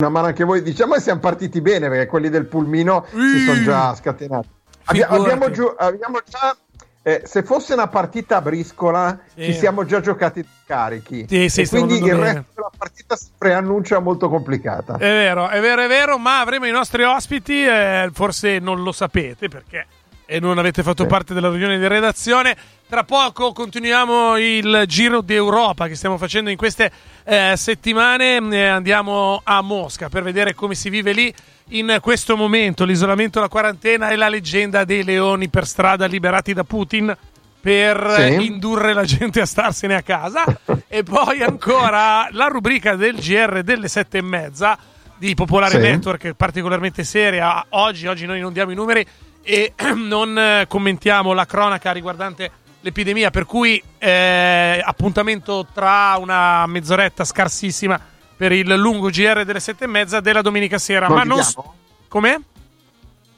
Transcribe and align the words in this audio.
una 0.00 0.08
mano 0.08 0.26
anche 0.26 0.44
voi. 0.44 0.62
Diciamo 0.62 0.94
che 0.94 1.00
siamo 1.00 1.20
partiti 1.20 1.60
bene 1.60 1.88
perché 1.88 2.06
quelli 2.06 2.28
del 2.28 2.46
pulmino 2.46 3.06
mm. 3.14 3.32
si 3.32 3.44
sono 3.44 3.62
già 3.62 3.94
scatenati. 3.94 4.48
Abbi- 4.84 5.02
abbiamo, 5.02 5.50
giu- 5.50 5.74
abbiamo, 5.78 6.20
già. 6.26 6.56
Eh, 7.02 7.22
se 7.24 7.42
fosse 7.42 7.72
una 7.72 7.88
partita 7.88 8.36
a 8.36 8.40
briscola, 8.40 9.18
sì. 9.34 9.44
ci 9.44 9.54
siamo 9.54 9.84
già 9.84 10.00
giocati 10.00 10.46
carichi. 10.66 11.26
Sì, 11.28 11.48
sì, 11.48 11.66
quindi 11.66 11.94
il 11.94 12.02
bene. 12.02 12.22
resto 12.22 12.44
della 12.54 12.70
partita 12.76 13.16
si 13.16 13.28
preannuncia 13.36 13.98
molto 14.00 14.28
complicata. 14.28 14.94
È 14.94 14.98
vero, 14.98 15.48
è 15.48 15.60
vero, 15.60 15.82
è 15.82 15.88
vero, 15.88 16.18
ma 16.18 16.40
avremo 16.40 16.66
i 16.66 16.70
nostri 16.70 17.02
ospiti. 17.04 17.64
Eh, 17.64 18.10
forse 18.12 18.58
non 18.58 18.82
lo 18.82 18.92
sapete 18.92 19.48
perché 19.48 19.86
e 20.30 20.38
non 20.38 20.58
avete 20.58 20.84
fatto 20.84 21.06
parte 21.06 21.34
della 21.34 21.48
riunione 21.50 21.76
di 21.76 21.88
redazione. 21.88 22.56
Tra 22.88 23.02
poco 23.02 23.52
continuiamo 23.52 24.36
il 24.36 24.84
giro 24.86 25.22
d'Europa 25.22 25.88
che 25.88 25.96
stiamo 25.96 26.18
facendo 26.18 26.50
in 26.50 26.56
queste 26.56 26.88
eh, 27.24 27.54
settimane. 27.56 28.36
Eh, 28.36 28.64
andiamo 28.64 29.40
a 29.42 29.60
Mosca 29.60 30.08
per 30.08 30.22
vedere 30.22 30.54
come 30.54 30.76
si 30.76 30.88
vive 30.88 31.10
lì 31.10 31.34
in 31.70 31.98
questo 32.00 32.36
momento. 32.36 32.84
L'isolamento, 32.84 33.40
la 33.40 33.48
quarantena 33.48 34.10
e 34.10 34.16
la 34.16 34.28
leggenda 34.28 34.84
dei 34.84 35.02
leoni 35.02 35.48
per 35.48 35.66
strada 35.66 36.06
liberati 36.06 36.52
da 36.52 36.62
Putin 36.62 37.12
per 37.60 38.14
sì. 38.16 38.46
indurre 38.46 38.92
la 38.92 39.04
gente 39.04 39.40
a 39.40 39.46
starsene 39.46 39.96
a 39.96 40.02
casa. 40.02 40.44
e 40.86 41.02
poi 41.02 41.42
ancora 41.42 42.28
la 42.30 42.46
rubrica 42.46 42.94
del 42.94 43.16
GR 43.16 43.64
delle 43.64 43.88
sette 43.88 44.18
e 44.18 44.22
mezza 44.22 44.78
di 45.18 45.34
Popolare 45.34 45.72
sì. 45.72 45.80
Network, 45.80 46.34
particolarmente 46.34 47.02
seria. 47.02 47.66
Oggi, 47.70 48.06
oggi 48.06 48.26
noi 48.26 48.38
non 48.38 48.52
diamo 48.52 48.70
i 48.70 48.76
numeri 48.76 49.04
e 49.42 49.74
non 49.94 50.38
eh, 50.38 50.66
commentiamo 50.68 51.32
la 51.32 51.46
cronaca 51.46 51.92
riguardante 51.92 52.50
l'epidemia, 52.80 53.30
per 53.30 53.44
cui 53.44 53.82
eh, 53.98 54.80
appuntamento 54.82 55.66
tra 55.72 56.16
una 56.18 56.66
mezz'oretta 56.66 57.24
scarsissima 57.24 58.00
per 58.36 58.52
il 58.52 58.74
lungo 58.74 59.08
GR 59.08 59.44
delle 59.44 59.60
sette 59.60 59.84
e 59.84 59.86
mezza 59.88 60.20
della 60.20 60.42
domenica 60.42 60.78
sera. 60.78 61.06
Non 61.06 61.16
Ma 61.16 61.24
non 61.24 61.40
diamo? 61.40 61.74
Com'è? 62.08 62.38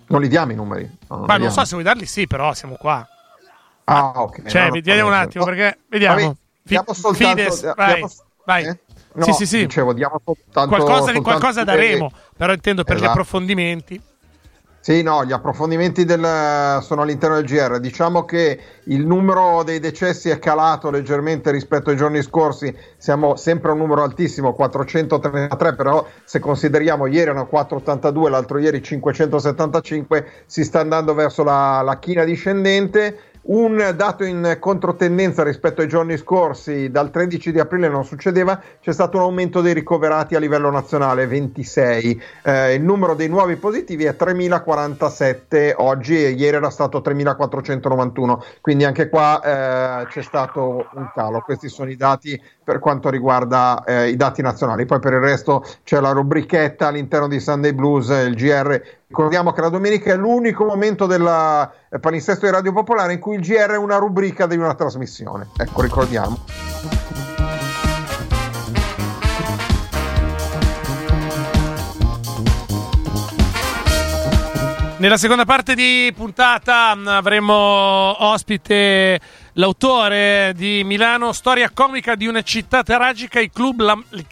Non 0.06 0.20
li 0.20 0.28
diamo 0.28 0.52
i 0.52 0.54
numeri. 0.54 0.84
No, 1.08 1.16
non 1.16 1.26
Ma 1.26 1.36
non 1.38 1.50
so 1.50 1.64
se 1.64 1.72
vuoi 1.72 1.82
darli, 1.82 2.06
sì, 2.06 2.26
però 2.26 2.54
siamo 2.54 2.76
qua. 2.76 3.06
Ah, 3.84 4.12
ok. 4.14 4.46
Cioè, 4.46 4.66
no, 4.66 4.70
vediamo 4.70 5.08
un 5.08 5.14
attimo, 5.14 5.44
perché 5.44 5.78
vediamo. 5.88 6.36
Diamo 6.62 6.92
soltanto, 6.92 7.40
Fides, 7.40 7.74
vai, 7.74 7.94
diamo, 7.94 8.12
vai. 8.44 8.64
Eh? 8.66 8.78
No, 9.14 9.24
sì, 9.24 9.32
sì, 9.32 9.46
sì. 9.46 9.58
Dicevo, 9.66 9.92
diamo 9.92 10.20
soltanto, 10.24 10.68
qualcosa, 10.68 10.96
soltanto 10.98 11.22
qualcosa 11.22 11.64
daremo, 11.64 12.12
però 12.36 12.52
intendo 12.52 12.84
per 12.84 12.94
esatto. 12.94 13.08
gli 13.08 13.10
approfondimenti. 13.10 14.00
Sì, 14.84 15.00
no, 15.02 15.24
gli 15.24 15.30
approfondimenti 15.30 16.04
del, 16.04 16.80
sono 16.82 17.02
all'interno 17.02 17.36
del 17.36 17.44
GR. 17.44 17.78
Diciamo 17.78 18.24
che 18.24 18.58
il 18.86 19.06
numero 19.06 19.62
dei 19.62 19.78
decessi 19.78 20.28
è 20.28 20.40
calato 20.40 20.90
leggermente 20.90 21.52
rispetto 21.52 21.90
ai 21.90 21.96
giorni 21.96 22.20
scorsi, 22.20 22.76
siamo 22.96 23.36
sempre 23.36 23.70
a 23.70 23.74
un 23.74 23.78
numero 23.78 24.02
altissimo, 24.02 24.52
433, 24.52 25.76
però 25.76 26.04
se 26.24 26.40
consideriamo 26.40 27.06
ieri 27.06 27.30
erano 27.30 27.46
482, 27.46 28.28
l'altro 28.28 28.58
ieri 28.58 28.82
575, 28.82 30.26
si 30.46 30.64
sta 30.64 30.80
andando 30.80 31.14
verso 31.14 31.44
la, 31.44 31.80
la 31.82 32.00
china 32.00 32.24
discendente. 32.24 33.30
Un 33.44 33.92
dato 33.96 34.22
in 34.22 34.58
controtendenza 34.60 35.42
rispetto 35.42 35.80
ai 35.80 35.88
giorni 35.88 36.16
scorsi, 36.16 36.92
dal 36.92 37.10
13 37.10 37.50
di 37.50 37.58
aprile 37.58 37.88
non 37.88 38.04
succedeva, 38.04 38.60
c'è 38.80 38.92
stato 38.92 39.16
un 39.16 39.24
aumento 39.24 39.60
dei 39.60 39.74
ricoverati 39.74 40.36
a 40.36 40.38
livello 40.38 40.70
nazionale, 40.70 41.26
26. 41.26 42.22
Eh, 42.44 42.74
il 42.74 42.82
numero 42.82 43.14
dei 43.16 43.26
nuovi 43.26 43.56
positivi 43.56 44.04
è 44.04 44.14
3047 44.14 45.74
oggi 45.76 46.24
e 46.24 46.28
ieri 46.30 46.56
era 46.56 46.70
stato 46.70 47.00
3491, 47.00 48.44
quindi 48.60 48.84
anche 48.84 49.08
qua 49.08 49.40
eh, 49.42 50.06
c'è 50.06 50.22
stato 50.22 50.86
un 50.94 51.10
calo. 51.12 51.40
Questi 51.40 51.68
sono 51.68 51.90
i 51.90 51.96
dati 51.96 52.40
per 52.62 52.78
quanto 52.78 53.10
riguarda 53.10 53.82
eh, 53.84 54.10
i 54.10 54.16
dati 54.16 54.40
nazionali. 54.40 54.86
Poi 54.86 55.00
per 55.00 55.14
il 55.14 55.20
resto 55.20 55.64
c'è 55.82 55.98
la 55.98 56.12
rubrichetta 56.12 56.86
all'interno 56.86 57.26
di 57.26 57.40
Sunday 57.40 57.72
Blues, 57.72 58.08
il 58.08 58.36
GR. 58.36 59.00
Ricordiamo 59.12 59.52
che 59.52 59.60
la 59.60 59.68
domenica 59.68 60.10
è 60.10 60.16
l'unico 60.16 60.64
momento 60.64 61.04
del 61.04 61.20
eh, 61.90 61.98
palinsesto 61.98 62.46
di 62.46 62.50
Radio 62.50 62.72
Popolare 62.72 63.12
in 63.12 63.18
cui 63.18 63.34
il 63.34 63.42
GR 63.42 63.72
è 63.72 63.76
una 63.76 63.98
rubrica 63.98 64.46
di 64.46 64.56
una 64.56 64.74
trasmissione. 64.74 65.48
Ecco, 65.54 65.82
ricordiamo. 65.82 66.38
Nella 74.96 75.18
seconda 75.18 75.44
parte 75.44 75.74
di 75.74 76.10
puntata 76.16 76.92
avremo 76.92 77.52
ospite 78.24 79.20
l'autore 79.54 80.54
di 80.56 80.84
Milano, 80.84 81.32
storia 81.32 81.70
comica 81.74 82.14
di 82.14 82.26
una 82.26 82.40
città 82.40 82.82
tragica, 82.82 83.40
i 83.40 83.50
club, 83.50 83.82
la, 83.82 83.98
il 84.12 84.26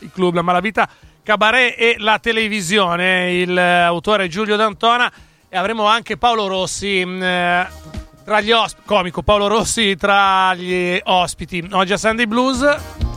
il 0.00 0.10
club, 0.12 0.34
la 0.34 0.42
malavita, 0.42 0.86
cabaret 1.28 1.74
e 1.76 1.96
la 1.98 2.18
televisione. 2.18 3.34
Il 3.34 3.58
autore 3.58 4.24
è 4.24 4.28
Giulio 4.28 4.56
D'Antona 4.56 5.12
e 5.50 5.58
avremo 5.58 5.84
anche 5.84 6.16
Paolo 6.16 6.46
Rossi 6.46 7.04
mm, 7.04 7.20
tra 8.24 8.40
gli 8.40 8.50
ospiti, 8.50 8.86
comico 8.86 9.20
Paolo 9.20 9.46
Rossi 9.46 9.94
tra 9.94 10.54
gli 10.54 10.98
ospiti. 11.04 11.68
Oggi 11.70 11.92
a 11.92 11.98
Sunday 11.98 12.24
Blues 12.24 13.07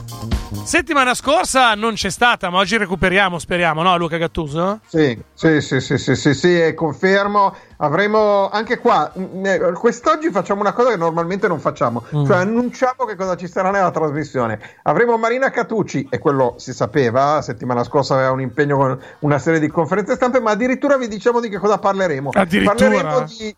Settimana 0.64 1.14
scorsa 1.14 1.74
non 1.74 1.94
c'è 1.94 2.10
stata, 2.10 2.48
ma 2.50 2.58
oggi 2.58 2.76
recuperiamo, 2.76 3.38
speriamo, 3.38 3.82
no 3.82 3.96
Luca 3.96 4.16
Gattuso? 4.16 4.80
Sì, 4.86 5.18
sì, 5.34 5.60
sì, 5.60 5.80
sì, 5.80 5.98
sì, 5.98 6.14
sì, 6.14 6.34
sì 6.34 6.72
confermo. 6.74 7.54
Avremo 7.78 8.48
anche 8.48 8.78
qua, 8.78 9.12
mm, 9.18 9.44
eh, 9.44 9.72
quest'oggi 9.72 10.30
facciamo 10.30 10.60
una 10.60 10.72
cosa 10.72 10.90
che 10.90 10.96
normalmente 10.96 11.48
non 11.48 11.58
facciamo, 11.58 12.04
mm. 12.14 12.26
cioè 12.26 12.36
annunciamo 12.36 13.04
che 13.06 13.16
cosa 13.16 13.34
ci 13.34 13.48
sarà 13.48 13.70
nella 13.70 13.90
trasmissione. 13.90 14.60
Avremo 14.82 15.16
Marina 15.18 15.50
Catucci, 15.50 16.06
e 16.08 16.18
quello 16.18 16.54
si 16.58 16.72
sapeva, 16.72 17.42
settimana 17.42 17.82
scorsa 17.82 18.14
aveva 18.14 18.30
un 18.30 18.40
impegno 18.40 18.76
con 18.76 19.00
una 19.20 19.38
serie 19.38 19.58
di 19.58 19.68
conferenze 19.68 20.14
stampe, 20.14 20.40
ma 20.40 20.52
addirittura 20.52 20.96
vi 20.96 21.08
diciamo 21.08 21.40
di 21.40 21.48
che 21.48 21.58
cosa 21.58 21.78
parleremo. 21.78 22.30
Addirittura? 22.32 22.74
Parleremo 22.76 23.24
di 23.26 23.56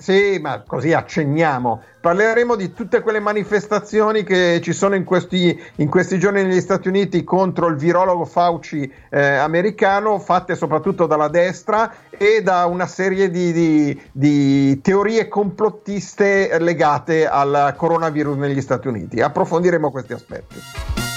sì, 0.00 0.38
ma 0.40 0.62
così 0.66 0.94
accenniamo. 0.94 1.82
Parleremo 2.00 2.56
di 2.56 2.72
tutte 2.72 3.02
quelle 3.02 3.20
manifestazioni 3.20 4.24
che 4.24 4.58
ci 4.62 4.72
sono 4.72 4.94
in 4.94 5.04
questi, 5.04 5.62
in 5.76 5.90
questi 5.90 6.18
giorni 6.18 6.42
negli 6.42 6.62
Stati 6.62 6.88
Uniti 6.88 7.22
contro 7.22 7.66
il 7.66 7.76
virologo 7.76 8.24
Fauci 8.24 8.90
eh, 9.10 9.34
americano, 9.34 10.18
fatte 10.18 10.54
soprattutto 10.54 11.06
dalla 11.06 11.28
destra 11.28 11.92
e 12.08 12.40
da 12.42 12.64
una 12.64 12.86
serie 12.86 13.28
di, 13.28 13.52
di, 13.52 14.02
di 14.10 14.80
teorie 14.80 15.28
complottiste 15.28 16.58
legate 16.60 17.28
al 17.28 17.74
coronavirus 17.76 18.36
negli 18.38 18.62
Stati 18.62 18.88
Uniti. 18.88 19.20
Approfondiremo 19.20 19.90
questi 19.90 20.14
aspetti. 20.14 21.09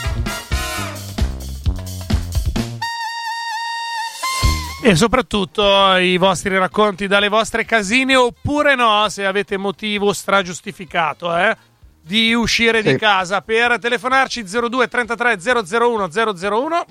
E 4.85 4.97
soprattutto 4.97 5.95
i 5.95 6.17
vostri 6.17 6.57
racconti 6.57 7.07
dalle 7.07 7.29
vostre 7.29 7.63
casine 7.63 8.17
oppure 8.17 8.75
no, 8.75 9.07
se 9.07 9.25
avete 9.25 9.55
motivo 9.55 10.11
stragiustificato, 10.11 11.33
eh, 11.37 11.55
di 12.01 12.33
uscire 12.33 12.81
sì. 12.81 12.91
di 12.91 12.97
casa 12.97 13.39
per 13.39 13.79
telefonarci 13.79 14.43
02 14.43 14.89
33 14.89 15.37
001 15.39 16.09
001 16.11 16.85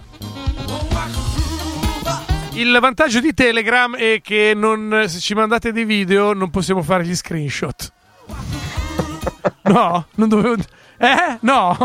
il 2.54 2.78
vantaggio 2.80 3.20
di 3.20 3.34
Telegram 3.34 3.96
è 3.96 4.20
che 4.22 4.52
non, 4.54 5.04
se 5.06 5.18
ci 5.18 5.34
mandate 5.34 5.72
dei 5.72 5.84
video 5.84 6.32
non 6.32 6.50
possiamo 6.50 6.82
fare 6.82 7.04
gli 7.04 7.14
screenshot. 7.14 7.92
No, 9.64 10.06
non 10.16 10.28
dovevo. 10.28 10.56
Eh? 10.98 11.38
No. 11.40 11.76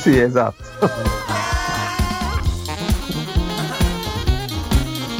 sì, 0.00 0.18
esatto. 0.18 0.62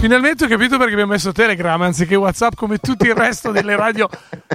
Finalmente 0.00 0.44
ho 0.44 0.48
capito 0.48 0.76
perché 0.76 0.92
abbiamo 0.92 1.12
messo 1.12 1.32
Telegram 1.32 1.80
anziché 1.80 2.14
WhatsApp 2.14 2.54
come 2.54 2.78
tutto 2.78 3.04
il 3.04 3.14
resto 3.14 3.52
delle 3.52 3.76
radio 3.76 4.08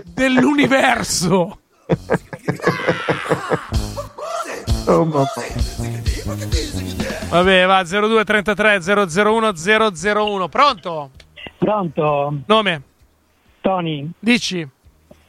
dell'universo. 0.04 1.60
oh 4.86 5.06
mamma. 5.06 5.26
Vabbè, 7.30 7.66
va 7.68 7.84
0233 7.84 8.80
001 9.22 9.54
001. 9.54 10.50
Pronto? 10.50 11.12
Pronto? 11.60 12.34
Nome? 12.48 12.82
Tony. 13.62 14.10
Dici. 14.18 14.68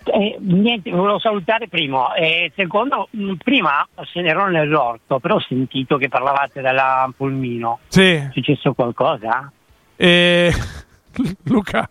Eh, 0.05 0.37
niente, 0.41 0.91
volevo 0.91 1.19
salutare 1.19 1.69
primo. 1.69 2.15
Eh, 2.15 2.51
secondo, 2.57 3.09
mm, 3.15 3.35
prima 3.45 3.87
se 4.11 4.23
ne 4.23 4.31
ero 4.31 4.49
nell'orto, 4.49 5.19
però 5.19 5.35
ho 5.35 5.41
sentito 5.41 5.99
che 5.99 6.09
parlavate 6.09 6.63
della 6.63 7.13
Pulmino. 7.15 7.81
Sì. 7.89 8.13
È 8.13 8.31
successo 8.33 8.73
qualcosa? 8.73 9.53
Eh, 9.97 10.51
Luca. 11.45 11.89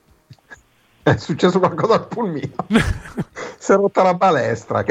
È 1.01 1.15
successo 1.17 1.59
qualcosa 1.59 1.93
al 1.95 2.07
pulmino. 2.07 2.53
si 3.57 3.71
è 3.71 3.75
rotta 3.75 4.03
la 4.03 4.13
balestra, 4.13 4.83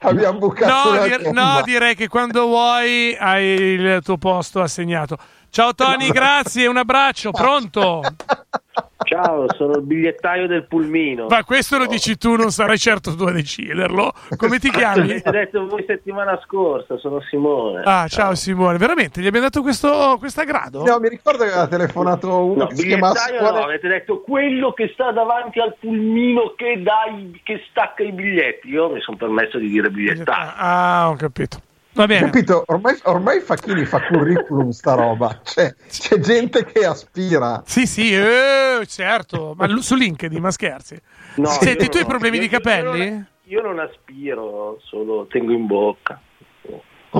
abbiamo 0.00 0.38
bucato 0.38 0.94
no, 0.94 1.02
dir- 1.04 1.30
no, 1.30 1.60
direi 1.64 1.94
che 1.94 2.08
quando 2.08 2.46
vuoi 2.46 3.16
hai 3.18 3.44
il 3.44 4.00
tuo 4.02 4.16
posto 4.16 4.60
assegnato. 4.60 5.16
Ciao 5.50 5.74
Tony, 5.74 6.10
grazie, 6.12 6.66
un 6.66 6.76
abbraccio, 6.76 7.30
pronto? 7.30 8.02
Ciao, 9.06 9.46
sono 9.54 9.76
il 9.76 9.82
bigliettaio 9.82 10.48
del 10.48 10.66
pulmino. 10.66 11.26
Ma 11.28 11.44
questo 11.44 11.78
lo 11.78 11.86
dici 11.86 12.18
tu, 12.18 12.34
non 12.34 12.50
sarai 12.50 12.76
certo 12.76 13.14
tu 13.14 13.22
a 13.22 13.30
deciderlo. 13.30 14.12
Come 14.36 14.58
ti 14.58 14.68
chiami? 14.68 15.06
L'avete 15.06 15.30
detto 15.30 15.66
voi 15.66 15.84
settimana 15.86 16.40
scorsa, 16.44 16.98
sono 16.98 17.20
Simone. 17.20 17.82
Ah, 17.84 18.08
ciao, 18.08 18.08
ciao 18.08 18.34
Simone. 18.34 18.78
Veramente, 18.78 19.20
gli 19.20 19.26
abbiamo 19.28 19.46
dato 19.46 19.62
questo 19.62 20.18
aggrado? 20.36 20.84
No, 20.84 20.98
mi 20.98 21.08
ricordo 21.08 21.44
che 21.44 21.50
aveva 21.50 21.68
telefonato 21.68 22.44
uno 22.44 22.64
no, 22.64 22.66
che 22.66 22.74
si 22.74 22.86
chiamava 22.88 23.14
no, 23.40 23.62
avete 23.62 23.86
detto 23.86 24.20
quello 24.22 24.72
che 24.72 24.90
sta 24.92 25.12
davanti 25.12 25.60
al 25.60 25.76
pulmino 25.78 26.54
che, 26.56 26.82
dai, 26.82 27.40
che 27.44 27.62
stacca 27.70 28.02
i 28.02 28.10
biglietti. 28.10 28.68
Io 28.68 28.90
mi 28.90 29.00
sono 29.00 29.16
permesso 29.16 29.58
di 29.58 29.68
dire 29.68 29.88
bigliettaio. 29.88 30.52
Ah, 30.56 31.08
ho 31.10 31.14
capito. 31.14 31.60
Va 31.96 32.06
bene. 32.06 32.26
Capito? 32.26 32.62
Ormai, 32.66 32.96
ormai 33.04 33.40
Facchini 33.40 33.84
fa 33.84 34.00
curriculum 34.06 34.70
sta 34.70 34.94
roba. 34.94 35.40
Cioè, 35.42 35.74
c'è 35.88 36.18
gente 36.20 36.64
che 36.64 36.84
aspira. 36.84 37.62
Sì, 37.66 37.86
sì, 37.86 38.14
eh, 38.14 38.84
certo. 38.86 39.54
Ma 39.56 39.66
su 39.80 39.94
LinkedIn, 39.94 40.40
ma 40.40 40.50
scherzi. 40.50 41.00
No, 41.36 41.48
Senti, 41.48 41.88
tu 41.88 41.96
hai 41.96 42.06
problemi 42.06 42.36
io, 42.36 42.42
di 42.42 42.48
capelli? 42.48 43.04
Io 43.04 43.10
non, 43.10 43.26
io 43.44 43.62
non 43.62 43.78
aspiro, 43.80 44.78
solo 44.84 45.26
tengo 45.26 45.52
in 45.52 45.66
bocca 45.66 46.20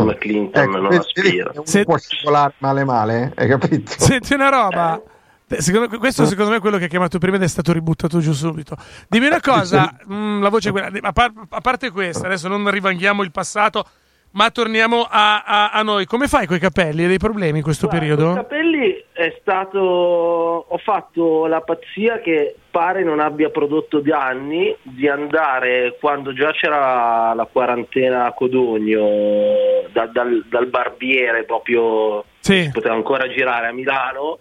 come. 0.01 0.19
Clinton 0.19 0.63
ecco, 0.63 0.79
non 0.79 0.93
aspira. 0.93 1.53
Se... 1.65 1.85
può 1.85 1.97
scivolare 1.97 2.55
male 2.59 2.85
male, 2.85 3.33
hai 3.35 3.49
capito? 3.49 3.93
Senti 3.97 4.35
una 4.35 4.49
roba. 4.49 5.01
Eh. 5.49 5.63
Secondo, 5.63 5.99
questo 5.99 6.27
secondo 6.27 6.51
me 6.51 6.57
è 6.57 6.61
quello 6.61 6.77
che 6.77 6.85
ha 6.85 6.89
chiamato 6.89 7.19
prima 7.19 7.37
ed 7.37 7.43
è 7.43 7.49
stato 7.49 7.73
ributtato 7.73 8.19
giù 8.19 8.33
subito. 8.33 8.77
Dimmi 9.09 9.27
una 9.27 9.41
cosa, 9.41 9.97
mh, 10.05 10.15
mm, 10.15 10.43
la 10.43 10.49
voce 10.49 10.69
è 10.69 10.73
quella, 10.73 10.91
a, 11.01 11.13
par- 11.13 11.33
a 11.49 11.61
parte 11.61 11.91
questa, 11.91 12.27
adesso 12.27 12.49
non 12.49 12.69
rivanghiamo 12.69 13.23
il 13.23 13.31
passato, 13.31 13.87
ma 14.37 14.51
torniamo 14.51 15.07
a, 15.09 15.43
a, 15.43 15.71
a 15.71 15.83
noi. 15.83 16.05
Come 16.05 16.29
fai 16.29 16.47
con 16.47 16.57
i 16.57 16.61
capelli? 16.61 17.03
Hai 17.03 17.09
dei 17.09 17.19
problemi 17.19 17.59
in 17.59 17.65
questo 17.65 17.89
Guarda, 17.89 18.07
periodo? 18.07 18.33
Con 18.33 18.41
i 18.41 18.43
capelli 18.43 19.05
è 19.13 19.37
stato. 19.41 19.79
Ho 19.79 20.79
fatto 20.79 21.47
la 21.47 21.63
pazzia 21.63 22.21
che 22.21 22.55
pare 22.71 23.03
non 23.03 23.19
abbia 23.19 23.49
prodotto 23.49 24.01
di 24.01 24.13
anni 24.13 24.77
di 24.83 25.09
andare 25.09 25.97
quando 25.99 26.35
già 26.35 26.53
c'era 26.53 27.33
la 27.33 27.49
quarantena 27.51 28.27
a 28.27 28.33
Codogno 28.33 29.89
da, 29.93 30.07
dal, 30.07 30.45
dal, 30.49 30.67
barbiere 30.67 31.45
proprio. 31.45 32.25
Sì. 32.41 32.69
Poteva 32.73 32.95
ancora 32.95 33.29
girare 33.29 33.69
a 33.69 33.73
Milano. 33.73 34.41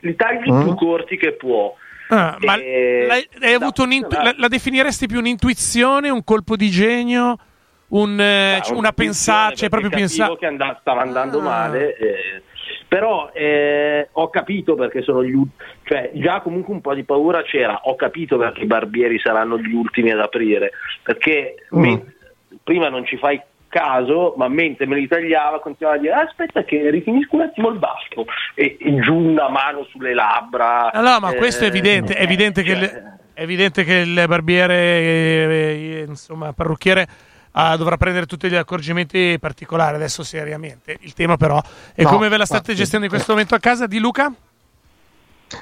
Li 0.00 0.14
tagli 0.16 0.52
mm. 0.52 0.62
più 0.62 0.74
corti 0.74 1.16
che 1.16 1.32
può. 1.32 1.74
Ah, 2.10 2.36
ma 2.40 2.56
l'hai, 2.56 3.26
hai 3.40 3.54
avuto 3.54 3.86
la, 3.86 4.34
la 4.36 4.48
definiresti 4.48 5.06
più 5.06 5.18
un'intuizione, 5.18 6.10
un 6.10 6.24
colpo 6.24 6.56
di 6.56 6.68
genio? 6.68 7.38
Un, 7.90 8.20
eh, 8.20 8.60
cioè, 8.62 8.76
una 8.76 8.92
pensata, 8.92 9.54
cioè 9.54 9.68
proprio 9.68 9.90
pensare 9.90 10.36
che 10.36 10.46
and- 10.46 10.76
stava 10.80 11.02
andando 11.02 11.38
ah. 11.38 11.42
male. 11.42 11.96
Eh, 11.96 12.42
però 12.86 13.30
eh, 13.32 14.08
ho 14.10 14.30
capito 14.30 14.74
perché 14.74 15.02
sono 15.02 15.22
gli 15.22 15.32
ultimi, 15.32 15.70
cioè 15.84 16.10
già 16.14 16.40
comunque 16.40 16.74
un 16.74 16.80
po' 16.80 16.94
di 16.94 17.04
paura 17.04 17.42
c'era, 17.42 17.82
ho 17.84 17.94
capito 17.94 18.36
perché 18.36 18.62
i 18.62 18.66
barbieri 18.66 19.18
saranno 19.20 19.58
gli 19.58 19.72
ultimi 19.72 20.10
ad 20.10 20.18
aprire, 20.18 20.72
perché 21.02 21.66
mm. 21.74 21.80
me- 21.80 22.14
prima 22.64 22.88
non 22.88 23.04
ci 23.06 23.16
fai 23.16 23.40
caso, 23.68 24.34
ma 24.36 24.48
mentre 24.48 24.86
me 24.86 24.96
li 24.96 25.06
tagliava 25.06 25.60
continuava 25.60 25.96
a 25.96 26.00
dire 26.00 26.12
aspetta 26.14 26.64
che 26.64 26.90
rifinisco 26.90 27.36
un 27.36 27.42
attimo 27.42 27.68
il 27.68 27.78
basto 27.78 28.26
e, 28.56 28.76
e 28.80 28.98
giù 28.98 29.14
una 29.14 29.48
mano 29.48 29.84
sulle 29.84 30.12
labbra. 30.12 30.90
No, 30.92 31.00
no 31.00 31.18
ma 31.20 31.32
questo 31.34 31.64
è 31.64 31.68
evidente, 31.68 32.14
è 32.14 32.22
evidente, 32.22 32.64
cioè, 32.64 32.76
che, 32.76 32.84
il, 32.84 33.18
è 33.34 33.42
evidente 33.42 33.84
che 33.84 33.94
il 33.94 34.24
barbiere, 34.26 34.74
eh, 34.74 36.04
insomma, 36.08 36.52
parrucchiere 36.52 37.06
uh, 37.52 37.76
dovrà 37.76 37.96
prendere 37.96 38.26
tutti 38.26 38.48
gli 38.48 38.54
accorgimenti 38.54 39.38
particolari 39.40 39.96
adesso 39.96 40.22
seriamente. 40.22 40.96
Il 41.00 41.14
tema 41.14 41.36
però 41.36 41.60
è 41.94 42.02
no, 42.02 42.08
come 42.08 42.28
ve 42.28 42.36
la 42.36 42.46
state 42.46 42.74
gestendo 42.74 43.06
in 43.06 43.12
questo 43.12 43.32
momento 43.32 43.54
a 43.54 43.58
casa 43.58 43.86
di 43.86 43.98
Luca? 43.98 44.32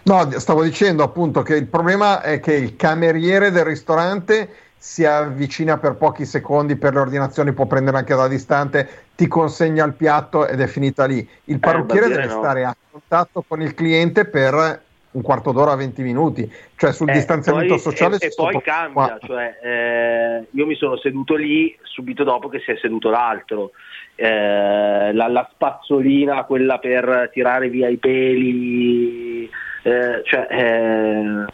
No, 0.03 0.31
stavo 0.39 0.63
dicendo 0.63 1.03
appunto 1.03 1.43
che 1.43 1.55
il 1.55 1.67
problema 1.67 2.21
è 2.21 2.41
che 2.41 2.55
il 2.55 2.77
cameriere 2.77 3.51
del 3.51 3.65
ristorante 3.65 4.67
si 4.77 5.05
avvicina 5.05 5.79
per 5.79 5.97
pochi 5.97 6.25
secondi 6.25 6.77
per 6.77 6.95
le 6.95 7.01
ordinazioni, 7.01 7.53
può 7.53 7.67
prendere 7.67 7.97
anche 7.97 8.15
da 8.15 8.29
distante, 8.29 9.07
ti 9.17 9.27
consegna 9.27 9.85
il 9.85 9.95
piatto 9.95 10.47
ed 10.47 10.61
è 10.61 10.67
finita 10.67 11.05
lì. 11.05 11.29
Il 11.45 11.57
eh, 11.57 11.59
parrucchiere 11.59 12.07
eh, 12.07 12.09
deve 12.11 12.27
no. 12.27 12.39
stare 12.39 12.65
a 12.65 12.77
contatto 12.91 13.45
con 13.47 13.61
il 13.61 13.75
cliente 13.75 14.25
per 14.25 14.83
un 15.19 15.23
quarto 15.23 15.53
d'ora, 15.53 15.75
20 15.75 16.03
minuti, 16.03 16.51
cioè 16.77 16.93
sul 16.93 17.11
eh, 17.11 17.13
distanziamento 17.13 17.75
poi, 17.75 17.83
sociale. 17.83 18.17
E, 18.19 18.27
e 18.27 18.33
poi 18.35 18.61
cambia, 18.63 19.19
cioè, 19.21 19.59
eh, 19.63 20.47
io 20.51 20.67
mi 20.67 20.77
sono 20.77 20.97
seduto 20.97 21.35
lì 21.35 21.77
subito 21.83 22.25
dopo 22.25 22.49
che 22.49 22.61
si 22.61 22.71
è 22.71 22.79
seduto 22.81 23.11
l'altro. 23.11 23.73
Eh, 24.15 25.13
la, 25.13 25.29
la, 25.29 25.49
spazzolina, 25.53 26.45
quella 26.45 26.79
per 26.79 27.31
tirare 27.33 27.69
via 27.69 27.89
i 27.89 27.97
peli, 27.99 29.45
eh, 29.83 30.23
cioè, 30.25 30.47
eh, 30.51 31.45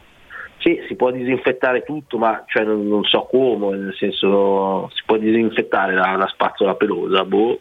sì, 0.59 0.81
si 0.87 0.95
può 0.95 1.11
disinfettare 1.11 1.83
tutto, 1.83 2.17
ma 2.19 2.45
cioè, 2.47 2.65
non, 2.65 2.87
non, 2.87 3.05
so 3.05 3.23
come, 3.31 3.77
nel 3.77 3.95
senso 3.95 4.91
si 4.95 5.03
può 5.05 5.17
disinfettare 5.17 5.95
la, 5.95 6.17
la 6.17 6.29
spazzola 6.29 6.75
pelosa, 6.75 7.25
boh 7.25 7.61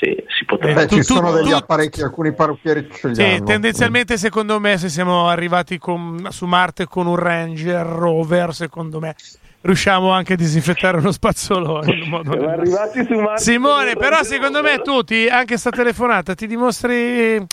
sì, 0.00 0.16
si 0.28 0.46
potrebbe. 0.46 0.86
Beh, 0.86 0.88
ci 0.88 0.96
tu, 0.96 1.02
sono 1.02 1.30
degli 1.30 1.50
tu, 1.50 1.54
apparecchi, 1.54 2.00
alcuni 2.00 2.32
parrucchieri 2.32 2.88
ce 2.90 3.08
li 3.08 3.14
sì, 3.14 3.42
tendenzialmente 3.44 4.16
secondo 4.16 4.58
me 4.58 4.78
se 4.78 4.88
siamo 4.88 5.28
arrivati 5.28 5.76
con, 5.76 6.26
su 6.30 6.46
Marte 6.46 6.86
con 6.86 7.06
un 7.06 7.16
Ranger 7.16 7.84
Rover, 7.84 8.54
secondo 8.54 8.98
me 8.98 9.14
riusciamo 9.60 10.10
anche 10.10 10.32
a 10.32 10.36
disinfettare 10.36 10.96
uno 10.96 11.12
spazzolone. 11.12 11.92
In 11.92 12.08
modo 12.08 12.32
siamo 12.32 12.48
arrivati 12.48 13.04
su 13.04 13.12
Marte 13.18 13.42
Simone, 13.42 13.94
però 13.96 14.22
secondo 14.22 14.62
me 14.62 14.80
tu, 14.80 15.02
ti, 15.02 15.28
anche 15.28 15.58
sta 15.58 15.70
telefonata, 15.70 16.34
ti 16.34 16.46
dimostri... 16.46 17.46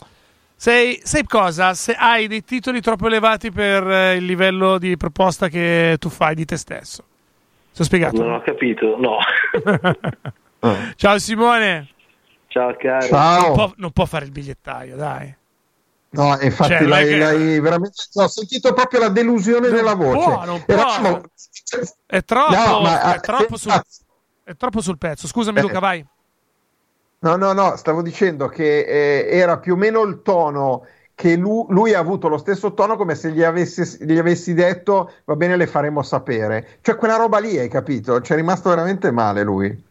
Sei, 0.59 0.99
sei, 1.03 1.23
cosa? 1.23 1.75
Se 1.75 1.93
hai 1.93 2.27
dei 2.27 2.43
titoli 2.43 2.81
troppo 2.81 3.05
elevati 3.05 3.51
per 3.51 3.87
eh, 3.87 4.15
il 4.15 4.25
livello 4.25 4.79
di 4.79 4.97
proposta 4.97 5.49
che 5.49 5.97
tu 5.99 6.09
fai 6.09 6.33
di 6.33 6.45
te 6.45 6.57
stesso. 6.57 7.03
Ti 7.75 7.81
ho 7.81 7.85
spiegato? 7.85 8.23
Non 8.23 8.31
ho 8.33 8.41
capito, 8.41 8.97
no. 8.97 9.19
Ciao 10.95 11.19
Simone. 11.19 11.89
Ciao 12.57 12.75
caro. 12.75 13.05
Ciao. 13.05 13.41
Non, 13.41 13.53
può, 13.53 13.73
non 13.75 13.91
può 13.91 14.05
fare 14.05 14.25
il 14.25 14.31
bigliettaio, 14.31 14.95
dai. 14.95 15.35
No, 16.09 16.39
infatti 16.41 16.71
cioè, 16.71 16.81
l'hai, 16.87 17.07
che... 17.07 17.17
l'hai, 17.17 17.59
veramente 17.59 18.01
ho 18.15 18.27
sentito 18.27 18.73
proprio 18.73 19.01
la 19.01 19.09
delusione 19.09 19.67
non 19.67 19.75
della 19.75 19.93
voce. 19.93 20.23
Può, 20.23 20.45
non 20.45 20.63
può. 20.65 21.21
È 22.07 22.23
troppo, 22.23 22.55
no, 22.55 22.81
ma, 22.81 23.13
è, 23.13 23.19
troppo 23.19 23.57
sul, 23.57 23.71
ah. 23.71 23.83
è, 24.43 24.55
troppo 24.55 24.81
sul, 24.81 24.97
pezzo. 24.97 25.27
Scusami, 25.27 25.59
eh, 25.59 25.61
Luca, 25.61 25.77
vai. 25.77 26.03
No, 27.19 27.35
no, 27.35 27.53
no, 27.53 27.75
stavo 27.75 28.01
dicendo 28.01 28.47
che 28.47 28.79
eh, 28.79 29.37
era 29.37 29.59
più 29.59 29.73
o 29.73 29.77
meno 29.77 30.01
il 30.01 30.21
tono 30.23 30.87
che 31.13 31.35
lui, 31.35 31.65
lui, 31.69 31.93
ha 31.93 31.99
avuto 31.99 32.27
lo 32.27 32.37
stesso 32.39 32.73
tono 32.73 32.95
come 32.95 33.13
se 33.13 33.31
gli 33.31 33.43
avessi, 33.43 34.03
gli 34.03 34.17
avessi, 34.17 34.55
detto 34.55 35.11
va 35.25 35.35
bene, 35.35 35.57
le 35.57 35.67
faremo 35.67 36.01
sapere. 36.01 36.79
Cioè, 36.81 36.95
quella 36.95 37.17
roba 37.17 37.37
lì, 37.37 37.59
hai 37.59 37.69
capito? 37.69 38.19
Ci 38.21 38.33
è 38.33 38.35
rimasto 38.35 38.69
veramente 38.69 39.11
male 39.11 39.43
lui. 39.43 39.85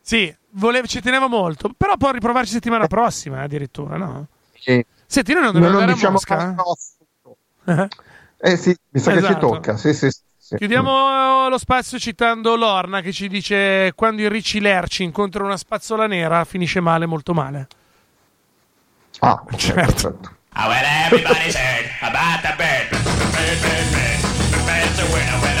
Sì, 0.00 0.34
volevo, 0.52 0.86
ci 0.86 1.00
tenevo 1.00 1.28
molto, 1.28 1.72
però 1.76 1.96
può 1.96 2.10
riprovarci 2.10 2.52
settimana 2.52 2.86
prossima 2.86 3.42
addirittura, 3.42 3.96
no? 3.96 4.26
Sì. 4.58 4.84
Senti, 5.06 5.32
noi 5.32 5.42
non 5.42 5.52
dobbiamo 5.52 5.78
andare 5.78 5.94
diciamo 5.94 6.18
a 6.26 6.54
Mosca? 6.56 7.88
eh 8.38 8.56
sì, 8.56 8.76
mi 8.90 9.00
sa 9.00 9.12
esatto. 9.12 9.14
che 9.14 9.20
ci 9.20 9.30
esatto. 9.30 9.48
tocca, 9.48 9.76
sì, 9.76 9.94
sì, 9.94 10.10
sì. 10.36 10.56
Chiudiamo 10.56 11.48
lo 11.48 11.58
spazio 11.58 11.98
citando 11.98 12.56
Lorna 12.56 13.00
che 13.00 13.12
ci 13.12 13.28
dice 13.28 13.92
quando 13.94 14.22
i 14.22 14.28
ricci 14.28 14.60
lerci 14.60 15.04
incontrano 15.04 15.46
una 15.46 15.56
spazzola 15.56 16.06
nera 16.06 16.44
finisce 16.44 16.80
male, 16.80 17.06
molto 17.06 17.34
male. 17.34 17.68
Ah, 19.20 19.40
okay, 19.44 19.58
certo. 19.58 19.82
perfetto. 19.82 20.38
Oh, 20.56 20.66
well, 20.66 20.84
everybody's 21.06 21.54
heard 21.54 21.88
about 22.00 22.42
the 22.42 22.54
bird. 22.56 22.90
The 22.90 24.58
bird's 24.66 24.98
a 24.98 25.04
winner, 25.12 25.40
winner. 25.40 25.59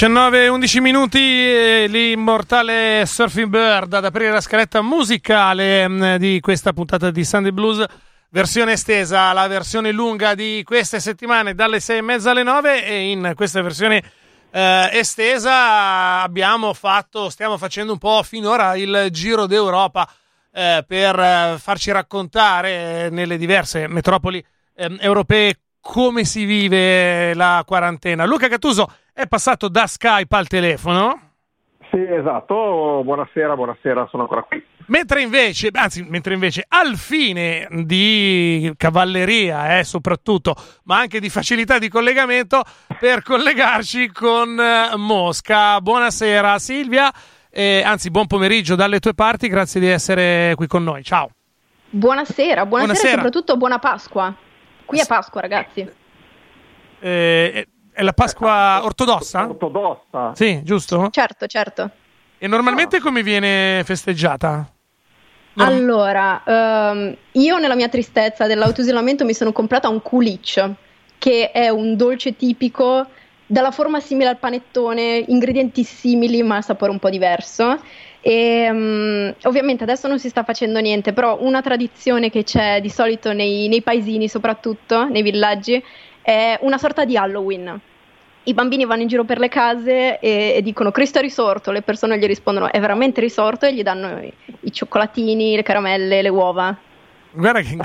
19-11 0.00 0.80
minuti, 0.80 1.86
l'immortale 1.86 3.04
Surfing 3.04 3.48
Bird 3.48 3.92
ad 3.92 4.06
aprire 4.06 4.30
la 4.30 4.40
scaletta 4.40 4.80
musicale 4.80 5.86
mm, 5.86 6.14
di 6.14 6.40
questa 6.40 6.72
puntata 6.72 7.10
di 7.10 7.22
Sunday 7.22 7.50
Blues, 7.50 7.84
versione 8.30 8.72
estesa, 8.72 9.30
la 9.34 9.46
versione 9.46 9.92
lunga 9.92 10.34
di 10.34 10.62
queste 10.64 11.00
settimane 11.00 11.54
dalle 11.54 11.80
6 11.80 11.98
e 11.98 12.00
mezza 12.00 12.30
alle 12.30 12.44
9 12.44 12.82
e 12.82 13.10
in 13.10 13.32
questa 13.36 13.60
versione 13.60 14.02
eh, 14.50 14.88
estesa 14.90 16.22
abbiamo 16.22 16.72
fatto, 16.72 17.28
stiamo 17.28 17.58
facendo 17.58 17.92
un 17.92 17.98
po' 17.98 18.22
finora 18.22 18.76
il 18.76 19.08
giro 19.10 19.44
d'Europa 19.44 20.10
eh, 20.50 20.82
per 20.88 21.20
eh, 21.20 21.56
farci 21.58 21.90
raccontare 21.90 23.10
nelle 23.10 23.36
diverse 23.36 23.86
metropoli 23.86 24.42
ehm, 24.76 24.96
europee 24.98 25.58
come 25.78 26.24
si 26.24 26.46
vive 26.46 27.34
la 27.34 27.62
quarantena. 27.66 28.24
Luca 28.24 28.48
Cattuso 28.48 28.90
è 29.12 29.26
passato 29.26 29.68
da 29.68 29.86
Skype 29.86 30.36
al 30.36 30.46
telefono. 30.46 31.30
Sì, 31.90 32.00
esatto. 32.00 33.02
Buonasera, 33.02 33.56
buonasera, 33.56 34.06
sono 34.10 34.22
ancora 34.22 34.42
qui. 34.42 34.64
Mentre 34.86 35.22
invece, 35.22 35.70
anzi, 35.72 36.02
mentre 36.02 36.34
invece 36.34 36.64
al 36.66 36.96
fine 36.96 37.68
di 37.84 38.72
cavalleria, 38.76 39.78
eh, 39.78 39.84
soprattutto, 39.84 40.54
ma 40.84 40.98
anche 40.98 41.20
di 41.20 41.28
facilità 41.28 41.78
di 41.78 41.88
collegamento, 41.88 42.62
per 42.98 43.22
collegarci 43.22 44.10
con 44.10 44.58
eh, 44.58 44.96
Mosca. 44.96 45.80
Buonasera 45.80 46.58
Silvia, 46.58 47.12
eh, 47.50 47.82
anzi 47.84 48.10
buon 48.10 48.26
pomeriggio 48.26 48.74
dalle 48.74 48.98
tue 48.98 49.14
parti, 49.14 49.48
grazie 49.48 49.80
di 49.80 49.86
essere 49.86 50.54
qui 50.56 50.66
con 50.66 50.82
noi. 50.82 51.04
Ciao. 51.04 51.30
Buonasera, 51.90 52.66
buonasera, 52.66 52.66
buonasera. 52.66 53.08
e 53.08 53.14
soprattutto 53.14 53.56
buona 53.56 53.78
Pasqua. 53.78 54.34
Qui 54.84 54.98
è 54.98 55.06
Pasqua, 55.06 55.40
ragazzi. 55.40 55.88
Eh, 56.98 57.66
è 58.00 58.02
la 58.02 58.14
Pasqua 58.14 58.80
ortodossa? 58.82 59.46
Ortodossa. 59.46 60.34
Sì, 60.34 60.62
giusto? 60.64 61.08
Certo, 61.10 61.46
certo. 61.46 61.90
E 62.38 62.46
normalmente 62.46 62.96
no. 62.96 63.02
come 63.02 63.22
viene 63.22 63.82
festeggiata? 63.84 64.66
Norm- 65.52 65.70
allora, 65.70 66.42
um, 66.46 67.14
io 67.32 67.58
nella 67.58 67.74
mia 67.74 67.90
tristezza 67.90 68.46
dell'autoisolamento 68.46 69.26
mi 69.26 69.34
sono 69.34 69.52
comprata 69.52 69.90
un 69.90 70.00
kulich, 70.00 70.70
che 71.18 71.50
è 71.50 71.68
un 71.68 71.96
dolce 71.96 72.36
tipico 72.36 73.06
dalla 73.44 73.70
forma 73.70 74.00
simile 74.00 74.30
al 74.30 74.38
panettone, 74.38 75.22
ingredienti 75.28 75.84
simili 75.84 76.42
ma 76.42 76.62
sapore 76.62 76.92
un 76.92 76.98
po' 76.98 77.10
diverso. 77.10 77.78
E, 78.22 78.70
um, 78.70 79.34
ovviamente 79.42 79.82
adesso 79.82 80.08
non 80.08 80.18
si 80.18 80.30
sta 80.30 80.42
facendo 80.42 80.80
niente, 80.80 81.12
però 81.12 81.36
una 81.42 81.60
tradizione 81.60 82.30
che 82.30 82.44
c'è 82.44 82.80
di 82.80 82.88
solito 82.88 83.34
nei, 83.34 83.68
nei 83.68 83.82
paesini, 83.82 84.26
soprattutto 84.26 85.06
nei 85.06 85.20
villaggi, 85.20 85.82
è 86.22 86.58
una 86.62 86.78
sorta 86.78 87.04
di 87.04 87.16
Halloween 87.16 87.80
i 88.44 88.54
bambini 88.54 88.86
vanno 88.86 89.02
in 89.02 89.08
giro 89.08 89.24
per 89.24 89.38
le 89.38 89.48
case 89.48 90.18
e, 90.18 90.54
e, 90.56 90.62
dicono 90.62 90.90
Cristo 90.90 91.18
è 91.18 91.22
risorto, 91.22 91.72
le 91.72 91.82
persone 91.82 92.18
gli 92.18 92.26
rispondono 92.26 92.70
è 92.70 92.80
veramente 92.80 93.20
risorto 93.20 93.66
e 93.66 93.74
gli 93.74 93.82
danno 93.82 94.18
i, 94.18 94.32
i 94.60 94.72
cioccolatini, 94.72 95.56
le 95.56 95.62
caramelle, 95.62 96.22
le 96.22 96.28
uova. 96.28 96.76
Guarda 97.32 97.60
che 97.60 97.76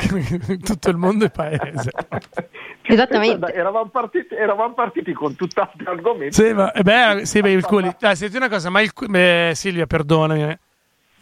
tutto 0.63 0.89
il 0.89 0.97
mondo 0.97 1.25
è 1.25 1.29
paese. 1.29 1.91
Esattamente. 2.81 3.53
Eravamo 3.53 3.89
partiti, 3.89 4.33
eravamo 4.33 4.73
partiti 4.73 5.13
con 5.13 5.35
tutt'altri 5.35 5.85
argomenti. 5.85 6.33
Sì, 6.33 6.53
ma, 6.53 6.71
eh 6.71 6.81
beh, 6.81 7.25
sì, 7.25 7.41
beh, 7.41 7.51
il 7.51 7.65
culi. 7.65 7.93
Ah, 7.99 8.15
senti 8.15 8.37
una 8.37 8.49
cosa, 8.49 8.69
ma 8.69 8.81
il, 8.81 8.91
beh, 8.95 9.51
Silvia, 9.53 9.85
perdonami. 9.85 10.43
Eh. 10.43 10.59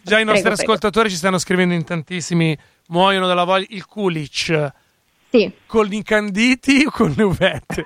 Già 0.01 0.19
i 0.19 0.25
nostri 0.25 0.43
prego, 0.43 0.61
ascoltatori 0.61 1.05
prego. 1.05 1.09
ci 1.09 1.15
stanno 1.15 1.37
scrivendo 1.37 1.73
in 1.73 1.83
tantissimi, 1.83 2.57
muoiono 2.87 3.27
dalla 3.27 3.43
voglia. 3.43 3.65
Il 3.69 3.85
culic. 3.85 4.71
Sì. 5.29 5.51
Con 5.65 5.85
gli 5.85 5.95
incanditi 5.95 6.85
o 6.85 6.91
con 6.91 7.13
le 7.15 7.23
uvette? 7.23 7.85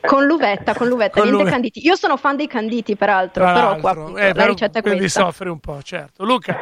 Con 0.00 0.26
l'uvetta, 0.26 0.74
con 0.74 0.88
l'uvetta, 0.88 1.20
con 1.20 1.22
niente 1.22 1.38
l'uvetta. 1.38 1.50
canditi. 1.50 1.86
Io 1.86 1.94
sono 1.94 2.16
fan 2.16 2.36
dei 2.36 2.48
canditi, 2.48 2.96
peraltro, 2.96 3.44
Tra 3.44 3.52
però 3.52 3.76
qua 3.76 3.90
appunto, 3.90 4.18
eh, 4.18 4.34
la 4.34 4.46
ricetta 4.46 4.78
è 4.78 4.82
quindi 4.82 5.00
questa. 5.00 5.20
Quindi 5.20 5.36
soffri 5.36 5.48
un 5.48 5.60
po', 5.60 5.82
certo. 5.82 6.24
Luca. 6.24 6.58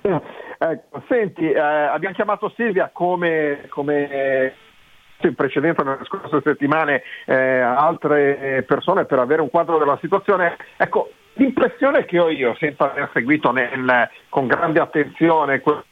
Ecco, 0.00 1.02
senti, 1.08 1.50
eh, 1.50 1.58
abbiamo 1.58 2.14
chiamato 2.14 2.52
Silvia 2.56 2.90
come, 2.92 3.66
come 3.68 4.54
in 5.20 5.34
precedenza 5.34 5.82
nelle 5.82 6.04
scorse 6.04 6.40
settimane 6.42 7.02
eh, 7.26 7.34
altre 7.34 8.64
persone 8.66 9.04
per 9.04 9.18
avere 9.18 9.42
un 9.42 9.50
quadro 9.50 9.78
della 9.78 9.98
situazione. 10.00 10.56
Ecco, 10.76 11.10
l'impressione 11.34 12.04
che 12.04 12.18
ho 12.18 12.28
io, 12.28 12.54
senza 12.58 12.90
aver 12.90 13.10
seguito 13.12 13.50
nel, 13.50 14.08
con 14.28 14.46
grande 14.46 14.80
attenzione 14.80 15.60
quello 15.60 15.84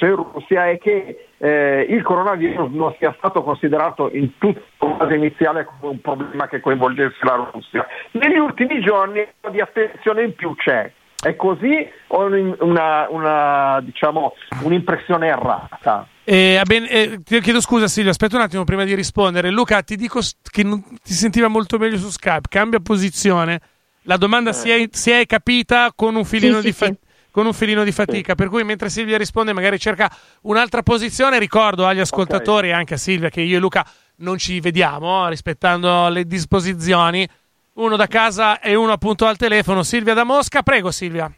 in 0.00 0.14
Russia 0.14 0.68
è 0.68 0.78
che 0.78 1.25
eh, 1.38 1.86
il 1.88 2.02
coronavirus 2.02 2.70
non 2.72 2.94
sia 2.98 3.14
stato 3.18 3.42
considerato 3.42 4.10
in 4.12 4.38
tutta 4.38 4.60
la 4.78 4.96
fase 4.96 5.14
iniziale 5.14 5.64
come 5.64 5.92
un 5.92 6.00
problema 6.00 6.48
che 6.48 6.60
coinvolgesse 6.60 7.18
la 7.22 7.50
Russia. 7.52 7.86
Negli 8.12 8.38
ultimi 8.38 8.80
giorni 8.80 9.20
un 9.20 9.26
po' 9.40 9.50
di 9.50 9.60
attenzione 9.60 10.22
in 10.22 10.34
più 10.34 10.54
c'è. 10.54 10.90
È 11.18 11.34
così 11.34 11.88
o 12.08 12.24
una, 12.60 13.06
una, 13.08 13.80
diciamo, 13.82 14.34
un'impressione 14.62 15.28
errata? 15.28 16.06
Eh, 16.24 16.60
ben, 16.64 16.86
eh, 16.88 17.22
ti 17.22 17.40
chiedo 17.40 17.60
scusa 17.60 17.88
Silvia, 17.88 18.10
aspetta 18.10 18.36
un 18.36 18.42
attimo 18.42 18.64
prima 18.64 18.84
di 18.84 18.94
rispondere. 18.94 19.50
Luca, 19.50 19.82
ti 19.82 19.96
dico 19.96 20.20
che 20.50 20.62
non, 20.62 20.82
ti 21.02 21.14
sentiva 21.14 21.48
molto 21.48 21.78
meglio 21.78 21.96
su 21.96 22.10
Skype, 22.10 22.48
cambia 22.48 22.80
posizione. 22.80 23.60
La 24.02 24.18
domanda 24.18 24.50
eh. 24.50 24.52
si, 24.52 24.70
è, 24.70 24.88
si, 24.90 25.10
è, 25.10 25.24
capita 25.26 25.90
con 25.94 26.14
un 26.16 26.24
filino 26.24 26.60
sì, 26.60 26.66
di 26.66 26.72
sì, 26.72 26.78
fa- 26.78 26.86
sì 26.86 26.98
con 27.36 27.44
un 27.44 27.52
filino 27.52 27.84
di 27.84 27.92
fatica. 27.92 28.34
Per 28.34 28.48
cui 28.48 28.64
mentre 28.64 28.88
Silvia 28.88 29.18
risponde, 29.18 29.52
magari 29.52 29.78
cerca 29.78 30.10
un'altra 30.44 30.82
posizione. 30.82 31.38
Ricordo 31.38 31.86
agli 31.86 32.00
ascoltatori 32.00 32.68
e 32.68 32.70
okay. 32.70 32.80
anche 32.80 32.94
a 32.94 32.96
Silvia 32.96 33.28
che 33.28 33.42
io 33.42 33.58
e 33.58 33.60
Luca 33.60 33.84
non 34.20 34.38
ci 34.38 34.58
vediamo, 34.58 35.28
rispettando 35.28 36.08
le 36.08 36.24
disposizioni. 36.24 37.28
Uno 37.74 37.96
da 37.96 38.06
casa 38.06 38.58
e 38.58 38.74
uno 38.74 38.92
appunto 38.92 39.26
al 39.26 39.36
telefono. 39.36 39.82
Silvia 39.82 40.14
da 40.14 40.24
Mosca, 40.24 40.62
prego 40.62 40.90
Silvia. 40.90 41.30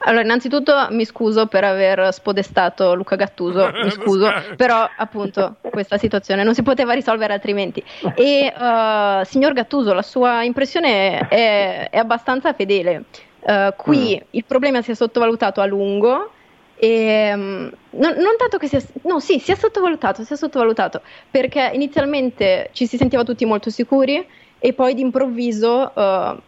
Allora, 0.00 0.24
innanzitutto 0.24 0.88
mi 0.90 1.06
scuso 1.06 1.46
per 1.46 1.64
aver 1.64 2.12
spodestato 2.12 2.94
Luca 2.94 3.16
Gattuso, 3.16 3.70
mi 3.82 3.90
scuso, 3.90 4.30
però 4.56 4.86
appunto 4.94 5.56
questa 5.70 5.96
situazione 5.96 6.44
non 6.44 6.52
si 6.52 6.62
poteva 6.62 6.92
risolvere 6.92 7.32
altrimenti. 7.32 7.82
E 8.14 8.52
uh, 8.54 9.24
signor 9.24 9.54
Gattuso, 9.54 9.94
la 9.94 10.02
sua 10.02 10.42
impressione 10.42 11.28
è, 11.28 11.88
è 11.88 11.96
abbastanza 11.96 12.52
fedele. 12.52 13.04
Uh, 13.42 13.74
qui 13.76 14.20
mm. 14.20 14.26
il 14.30 14.44
problema 14.44 14.82
si 14.82 14.90
è 14.90 14.94
sottovalutato 14.94 15.60
a 15.60 15.66
lungo. 15.66 16.30
E, 16.76 17.30
um, 17.34 17.70
non, 17.90 18.14
non, 18.16 18.36
tanto 18.38 18.56
che 18.56 18.66
sia, 18.66 18.82
no, 19.02 19.20
sì, 19.20 19.38
si 19.38 19.52
è 19.52 19.54
sottovalutato, 19.54 20.24
si 20.24 20.32
è 20.32 20.36
sottovalutato 20.36 21.02
perché 21.30 21.70
inizialmente 21.74 22.70
ci 22.72 22.86
si 22.86 22.96
sentiva 22.96 23.22
tutti 23.22 23.44
molto 23.44 23.68
sicuri 23.68 24.26
e 24.58 24.72
poi 24.72 24.94
d'improvviso 24.94 25.92
uh, 25.94 26.40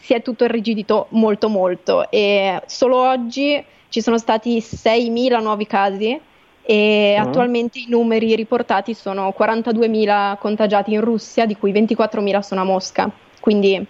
si 0.00 0.14
è 0.14 0.22
tutto 0.22 0.44
irrigidito 0.44 1.06
molto, 1.10 1.48
molto. 1.48 2.10
E 2.10 2.62
solo 2.66 2.96
oggi 2.96 3.62
ci 3.88 4.00
sono 4.00 4.18
stati 4.18 4.58
6.000 4.58 5.40
nuovi 5.40 5.66
casi 5.66 6.18
e 6.62 7.16
mm. 7.18 7.22
attualmente 7.22 7.78
i 7.78 7.86
numeri 7.88 8.34
riportati 8.34 8.94
sono 8.94 9.34
42.000 9.38 10.38
contagiati 10.38 10.92
in 10.92 11.00
Russia, 11.00 11.46
di 11.46 11.56
cui 11.56 11.72
24.000 11.72 12.40
sono 12.40 12.60
a 12.60 12.64
Mosca. 12.64 13.10
Quindi 13.40 13.86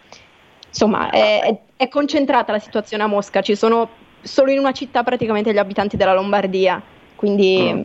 insomma 0.69 1.11
è, 1.11 1.41
è, 1.43 1.59
concentrata 1.87 2.51
la 2.51 2.59
situazione 2.59 3.05
a 3.05 3.07
Mosca, 3.07 3.41
ci 3.41 3.55
sono 3.55 3.89
solo 4.21 4.51
in 4.51 4.59
una 4.59 4.73
città 4.73 5.05
praticamente 5.05 5.53
gli 5.53 5.59
abitanti 5.59 5.97
della 5.97 6.15
Lombardia, 6.15 6.83
quindi... 7.15 7.73
Mm. 7.73 7.81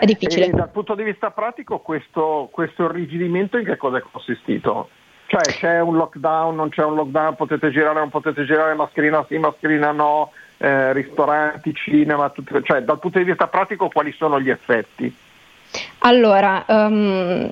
è 0.00 0.04
difficile. 0.04 0.46
E 0.46 0.50
dal 0.50 0.70
punto 0.70 0.96
di 0.96 1.04
vista 1.04 1.30
pratico 1.30 1.78
questo, 1.78 2.48
questo 2.50 2.84
irrigidimento 2.84 3.56
in 3.56 3.64
che 3.64 3.76
cosa 3.76 3.98
è 3.98 4.02
consistito? 4.10 4.88
Cioè 5.26 5.40
c'è 5.40 5.80
un 5.80 5.96
lockdown, 5.96 6.54
non 6.54 6.68
c'è 6.68 6.84
un 6.84 6.94
lockdown, 6.94 7.36
potete 7.36 7.70
girare, 7.70 8.00
non 8.00 8.10
potete 8.10 8.44
girare, 8.44 8.74
mascherina 8.74 9.24
sì, 9.28 9.38
mascherina 9.38 9.90
no, 9.92 10.32
eh, 10.58 10.92
ristoranti, 10.92 11.72
cinema, 11.72 12.28
tutto, 12.28 12.60
cioè 12.60 12.82
dal 12.82 12.98
punto 12.98 13.18
di 13.18 13.24
vista 13.24 13.46
pratico 13.46 13.88
quali 13.88 14.12
sono 14.12 14.38
gli 14.38 14.50
effetti? 14.50 15.14
Allora, 16.00 16.64
um, 16.68 17.50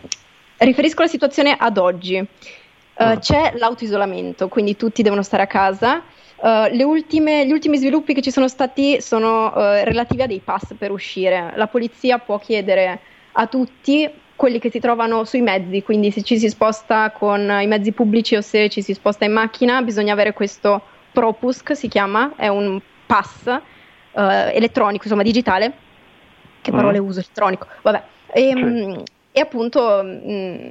riferisco 0.59 1.03
la 1.03 1.09
situazione 1.09 1.57
ad 1.59 1.79
oggi. 1.79 2.23
Uh. 3.01 3.19
C'è 3.19 3.55
l'autoisolamento, 3.57 4.49
quindi 4.49 4.77
tutti 4.77 5.03
devono 5.03 5.23
stare 5.23 5.43
a 5.43 5.47
casa. 5.47 6.03
Uh, 6.37 6.75
ultime, 6.87 7.47
gli 7.47 7.53
ultimi 7.53 7.79
sviluppi 7.79 8.13
che 8.13 8.21
ci 8.21 8.31
sono 8.31 8.49
stati 8.49 9.01
sono 9.01 9.47
uh, 9.47 9.85
relativi 9.85 10.23
a 10.23 10.27
dei 10.27 10.41
pass 10.41 10.75
per 10.77 10.91
uscire. 10.91 11.53
La 11.57 11.67
polizia 11.67 12.19
può 12.19 12.39
chiedere 12.39 13.01
a 13.33 13.47
tutti 13.47 14.09
quelli 14.37 14.59
che 14.59 14.71
si 14.71 14.81
trovano 14.81 15.25
sui 15.25 15.41
mezzi, 15.41 15.83
quindi 15.83 16.11
se 16.11 16.23
ci 16.23 16.39
si 16.39 16.49
sposta 16.49 17.11
con 17.11 17.41
i 17.61 17.67
mezzi 17.67 17.93
pubblici 17.93 18.37
o 18.37 18.41
se 18.41 18.69
ci 18.69 18.83
si 18.83 18.95
sposta 18.95 19.25
in 19.25 19.33
macchina, 19.33 19.83
bisogna 19.83 20.13
avere 20.13 20.33
questo 20.33 20.83
Propusc, 21.13 21.77
si 21.77 21.89
chiama, 21.89 22.33
è 22.37 22.49
un 22.49 22.81
pass 23.07 23.47
uh, 23.47 24.21
elettronico, 24.53 25.05
insomma 25.05 25.23
digitale. 25.23 25.73
Che 26.61 26.71
parole 26.71 27.01
mm. 27.01 27.07
uso? 27.07 27.21
Elettronico, 27.21 27.67
vabbè. 27.83 28.03
E, 28.33 28.53
sì. 28.55 29.03
e 29.33 29.41
appunto 29.41 30.03
mh, 30.03 30.33
mm, 30.33 30.69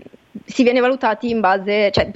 si 0.50 0.63
viene 0.63 0.79
valutati 0.79 1.29
in 1.29 1.39
base, 1.39 1.91
cioè 1.91 2.10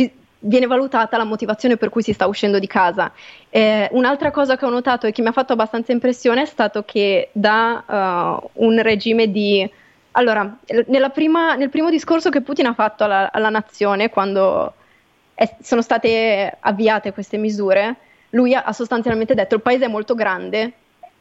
viene 0.45 0.65
valutata 0.65 1.17
la 1.17 1.23
motivazione 1.23 1.77
per 1.77 1.89
cui 1.89 2.01
si 2.01 2.13
sta 2.13 2.27
uscendo 2.27 2.59
di 2.59 2.67
casa. 2.67 3.11
Eh, 3.49 3.87
un'altra 3.91 4.31
cosa 4.31 4.57
che 4.57 4.65
ho 4.65 4.69
notato 4.69 5.07
e 5.07 5.11
che 5.11 5.21
mi 5.21 5.27
ha 5.27 5.31
fatto 5.31 5.53
abbastanza 5.53 5.91
impressione 5.91 6.41
è 6.41 6.45
stato 6.45 6.83
che 6.83 7.29
da 7.31 8.41
uh, 8.51 8.65
un 8.65 8.81
regime 8.81 9.31
di 9.31 9.69
allora, 10.15 10.57
prima, 11.11 11.55
nel 11.55 11.69
primo 11.69 11.89
discorso 11.89 12.29
che 12.29 12.41
Putin 12.41 12.67
ha 12.67 12.73
fatto 12.73 13.03
alla, 13.03 13.31
alla 13.31 13.49
nazione, 13.49 14.09
quando 14.09 14.73
è, 15.33 15.55
sono 15.61 15.81
state 15.81 16.57
avviate 16.59 17.13
queste 17.13 17.37
misure, 17.37 17.95
lui 18.31 18.53
ha, 18.53 18.63
ha, 18.63 18.73
sostanzialmente 18.73 19.33
detto: 19.33 19.55
il 19.55 19.61
paese 19.61 19.85
è 19.85 19.87
molto 19.87 20.13
grande, 20.13 20.73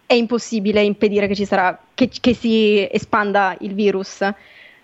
è 0.05 0.13
impossibile 0.13 0.83
impedire 0.83 1.27
che, 1.27 1.47
sarà, 1.47 1.79
che, 1.95 2.11
che 2.21 2.35
si 2.35 2.87
espanda 2.91 3.57
il 3.61 3.73
virus. 3.73 4.21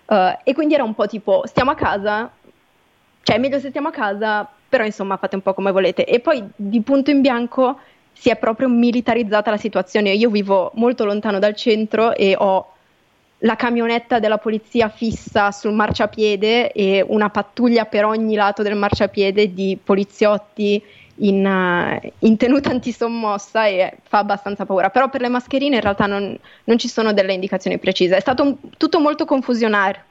Uh, 0.09 0.35
e 0.43 0.53
quindi 0.55 0.73
era 0.73 0.83
un 0.83 0.95
po' 0.95 1.05
tipo: 1.05 1.43
stiamo 1.45 1.69
a 1.69 1.75
casa, 1.75 2.31
cioè 3.21 3.35
è 3.35 3.39
meglio 3.39 3.59
se 3.59 3.69
stiamo 3.69 3.89
a 3.89 3.91
casa, 3.91 4.49
però 4.67 4.83
insomma 4.83 5.17
fate 5.17 5.35
un 5.35 5.43
po' 5.43 5.53
come 5.53 5.71
volete. 5.71 6.03
E 6.03 6.19
poi 6.19 6.43
di 6.55 6.81
punto 6.81 7.11
in 7.11 7.21
bianco 7.21 7.79
si 8.11 8.29
è 8.29 8.35
proprio 8.35 8.69
militarizzata 8.69 9.51
la 9.51 9.57
situazione. 9.57 10.13
Io 10.13 10.31
vivo 10.31 10.71
molto 10.75 11.05
lontano 11.05 11.37
dal 11.37 11.55
centro 11.55 12.15
e 12.15 12.35
ho 12.35 12.73
la 13.43 13.55
camionetta 13.55 14.19
della 14.19 14.39
polizia 14.39 14.89
fissa 14.89 15.51
sul 15.51 15.73
marciapiede 15.73 16.71
e 16.71 17.05
una 17.07 17.29
pattuglia 17.29 17.85
per 17.85 18.03
ogni 18.03 18.35
lato 18.35 18.63
del 18.63 18.75
marciapiede 18.75 19.53
di 19.53 19.77
poliziotti 19.81 20.83
in, 21.19 21.45
uh, 21.45 22.11
in 22.19 22.37
tenuta 22.37 22.69
antisommossa 22.69 23.65
e 23.65 23.97
fa 24.03 24.19
abbastanza 24.19 24.65
paura. 24.65 24.89
Però 24.89 25.09
per 25.09 25.21
le 25.21 25.29
mascherine 25.29 25.75
in 25.75 25.81
realtà 25.81 26.05
non, 26.05 26.37
non 26.65 26.77
ci 26.77 26.87
sono 26.87 27.13
delle 27.13 27.33
indicazioni 27.33 27.77
precise. 27.77 28.17
È 28.17 28.19
stato 28.19 28.43
un, 28.43 28.55
tutto 28.77 28.99
molto 28.99 29.25
confusionario. 29.25 30.01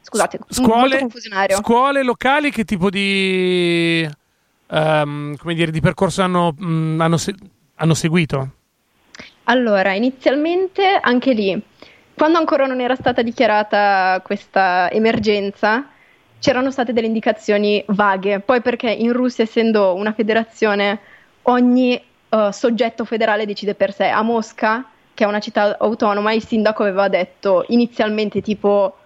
Scusate, 0.00 0.38
scuole, 0.48 0.80
molto 0.80 0.98
confusionario. 0.98 1.56
Scuole 1.56 2.02
locali 2.02 2.50
che 2.50 2.64
tipo 2.64 2.88
di, 2.88 4.08
um, 4.68 5.36
come 5.36 5.54
dire, 5.54 5.70
di 5.70 5.80
percorso 5.80 6.22
hanno, 6.22 6.54
mh, 6.56 6.66
mm, 6.66 7.00
hanno, 7.00 7.16
se- 7.16 7.34
hanno 7.74 7.94
seguito? 7.94 8.50
Allora, 9.44 9.92
inizialmente 9.94 10.98
anche 11.00 11.32
lì 11.32 11.62
quando 12.18 12.38
ancora 12.38 12.66
non 12.66 12.80
era 12.80 12.96
stata 12.96 13.22
dichiarata 13.22 14.20
questa 14.24 14.90
emergenza, 14.90 15.86
c'erano 16.38 16.70
state 16.70 16.92
delle 16.92 17.06
indicazioni 17.06 17.82
vaghe. 17.88 18.40
Poi 18.40 18.60
perché 18.60 18.90
in 18.90 19.12
Russia, 19.12 19.44
essendo 19.44 19.94
una 19.94 20.12
federazione, 20.12 20.98
ogni 21.42 22.00
uh, 22.28 22.50
soggetto 22.50 23.04
federale 23.04 23.46
decide 23.46 23.74
per 23.74 23.92
sé. 23.92 24.06
A 24.06 24.22
Mosca, 24.22 24.84
che 25.14 25.24
è 25.24 25.26
una 25.26 25.40
città 25.40 25.76
autonoma, 25.78 26.32
il 26.32 26.44
sindaco 26.44 26.82
aveva 26.82 27.08
detto 27.08 27.64
inizialmente 27.68 28.40
tipo 28.40 28.96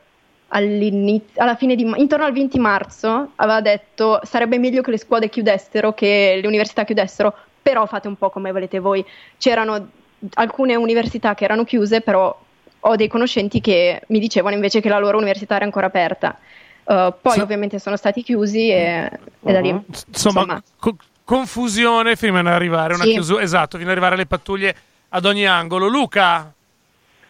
alla 0.55 1.57
fine 1.57 1.75
di 1.75 1.91
intorno 1.97 2.27
al 2.27 2.33
20 2.33 2.59
marzo 2.59 3.31
aveva 3.37 3.63
detto 3.63 4.21
sarebbe 4.23 4.59
meglio 4.59 4.83
che 4.83 4.91
le 4.91 4.99
scuole 4.99 5.31
chiudessero, 5.31 5.95
che 5.95 6.39
le 6.41 6.47
università 6.47 6.85
chiudessero, 6.85 7.35
però 7.63 7.87
fate 7.87 8.07
un 8.07 8.17
po' 8.17 8.29
come 8.29 8.53
volete 8.53 8.79
voi. 8.79 9.03
C'erano 9.39 9.89
alcune 10.35 10.75
università 10.75 11.35
che 11.35 11.45
erano 11.45 11.65
chiuse, 11.65 12.03
però 12.03 12.39
ho 12.85 12.97
dei 12.97 13.09
conoscenti 13.09 13.61
che 13.63 14.03
mi 14.09 14.19
dicevano 14.19 14.55
invece 14.55 14.81
che 14.81 14.91
la 14.91 14.99
loro 14.99 15.17
università 15.17 15.57
era 15.57 15.65
ancora 15.65 15.87
aperta. 15.87 16.39
Uh, 16.85 17.15
poi 17.21 17.37
so, 17.37 17.43
ovviamente 17.43 17.79
sono 17.79 17.97
stati 17.97 18.23
chiusi 18.23 18.71
e, 18.71 19.09
uh-huh. 19.11 19.49
e 19.49 19.53
da 19.53 19.61
lì 19.61 19.71
uh-huh. 19.71 19.85
insomma, 19.87 20.41
insomma. 20.41 20.63
Co- 20.79 20.97
confusione 21.23 22.17
fino 22.17 22.37
ad 22.37 22.47
arrivare 22.47 22.95
una 22.95 23.05
sì. 23.05 23.13
chiusura 23.13 23.43
esatto 23.43 23.77
fino 23.77 23.85
ad 23.85 23.93
arrivare 23.93 24.17
alle 24.17 24.27
pattuglie 24.27 24.75
ad 25.11 25.25
ogni 25.25 25.47
angolo 25.47 25.87
Luca 25.87 26.53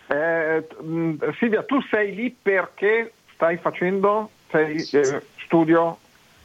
eh, 0.06 0.66
mm, 0.82 1.16
Silvia 1.38 1.62
tu 1.64 1.82
sei 1.90 2.14
lì 2.14 2.34
perché 2.40 3.12
stai 3.34 3.58
facendo 3.58 4.30
sei, 4.50 4.76
eh, 4.92 5.22
studio 5.44 5.98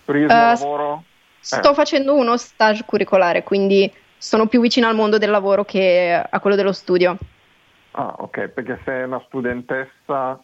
turismo 0.03 0.33
uh, 0.33 0.37
lavoro 0.37 1.03
sto 1.39 1.71
eh. 1.71 1.73
facendo 1.73 2.13
uno 2.13 2.35
stage 2.35 2.83
curricolare 2.85 3.41
quindi 3.43 3.89
sono 4.17 4.47
più 4.47 4.59
vicino 4.59 4.85
al 4.85 4.95
mondo 4.95 5.17
del 5.17 5.29
lavoro 5.29 5.63
che 5.63 6.21
a 6.29 6.39
quello 6.41 6.57
dello 6.57 6.73
studio 6.73 7.17
Ah, 7.99 8.13
ok, 8.19 8.49
perché 8.49 8.79
sei 8.85 9.03
una 9.03 9.21
studentessa. 9.25 10.39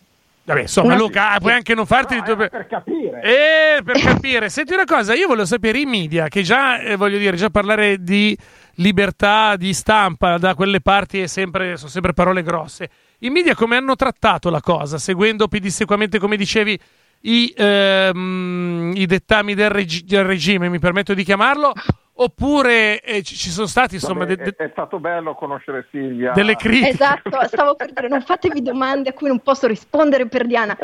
Vabbè, 0.46 0.62
insomma, 0.62 0.96
Luca, 0.96 1.38
puoi 1.40 1.54
anche 1.54 1.74
non 1.74 1.86
farti. 1.86 2.18
No, 2.18 2.24
tuo... 2.24 2.36
per 2.36 2.68
capire. 2.68 3.22
Eh, 3.22 3.84
per 3.84 4.00
capire. 4.00 4.50
Senti 4.50 4.74
una 4.74 4.84
cosa, 4.84 5.14
io 5.14 5.28
voglio 5.28 5.46
sapere 5.46 5.80
i 5.80 5.86
media, 5.86 6.28
che 6.28 6.42
già, 6.42 6.80
eh, 6.80 6.98
voglio 6.98 7.18
dire, 7.18 7.38
già 7.38 7.50
parlare 7.50 8.04
di 8.04 8.38
libertà 8.76 9.56
di 9.56 9.74
stampa 9.74 10.38
da 10.38 10.54
quelle 10.56 10.82
parti 10.82 11.22
è 11.22 11.28
sempre, 11.28 11.78
sono 11.78 11.90
sempre 11.90 12.14
parole 12.14 12.44
grosse. 12.44 12.90
I 13.20 13.30
media 13.30 13.56
come 13.56 13.78
hanno 13.78 13.96
trattato 13.96 14.50
la 14.50 14.60
cosa, 14.60 14.98
seguendo 14.98 15.48
pedissequamente, 15.48 16.20
come 16.20 16.36
dicevi, 16.36 16.78
i, 17.22 17.54
ehm, 17.56 18.92
i 18.96 19.06
dettami 19.06 19.54
del, 19.54 19.70
reg- 19.70 20.04
del 20.04 20.26
regime, 20.26 20.68
mi 20.68 20.80
permetto 20.80 21.14
di 21.14 21.24
chiamarlo, 21.24 21.72
Oppure 22.16 23.02
eh, 23.02 23.24
ci 23.24 23.50
sono 23.50 23.66
stati 23.66 23.96
insomma. 23.96 24.20
Vabbè, 24.20 24.36
de- 24.36 24.44
de- 24.44 24.66
è, 24.66 24.70
stato 24.72 25.00
bello 25.00 25.34
conoscere 25.34 25.88
Silvia. 25.90 26.32
Delle 26.34 26.56
critiche. 26.56 26.90
Esatto, 26.90 27.32
stavo 27.48 27.76
per 27.76 27.92
dire, 27.92 28.08
non 28.08 28.22
fatevi 28.22 28.62
domande 28.62 29.10
a 29.10 29.14
cui 29.14 29.28
non 29.28 29.40
posso 29.40 29.66
rispondere 29.66 30.28
per 30.28 30.46
Diana. 30.46 30.78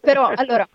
Però 0.00 0.30
allora, 0.34 0.68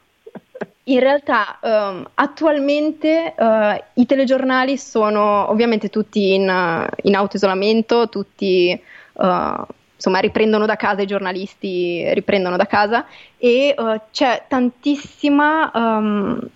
in 0.85 0.99
realtà 0.99 1.59
um, 1.61 2.07
attualmente 2.15 3.35
uh, 3.37 3.83
i 3.93 4.05
telegiornali 4.07 4.75
sono 4.75 5.47
ovviamente 5.51 5.89
tutti 5.89 6.33
in, 6.33 6.49
uh, 6.49 6.87
in 7.03 7.15
autoisolamento, 7.15 8.09
tutti 8.09 8.81
uh, 9.13 9.65
insomma 9.95 10.19
riprendono 10.19 10.65
da 10.65 10.77
casa, 10.77 11.03
i 11.03 11.07
giornalisti 11.07 12.11
riprendono 12.15 12.57
da 12.57 12.65
casa 12.65 13.05
e 13.37 13.75
c'è 14.09 14.45
tantissima. 14.47 15.69
Um, 15.75 16.49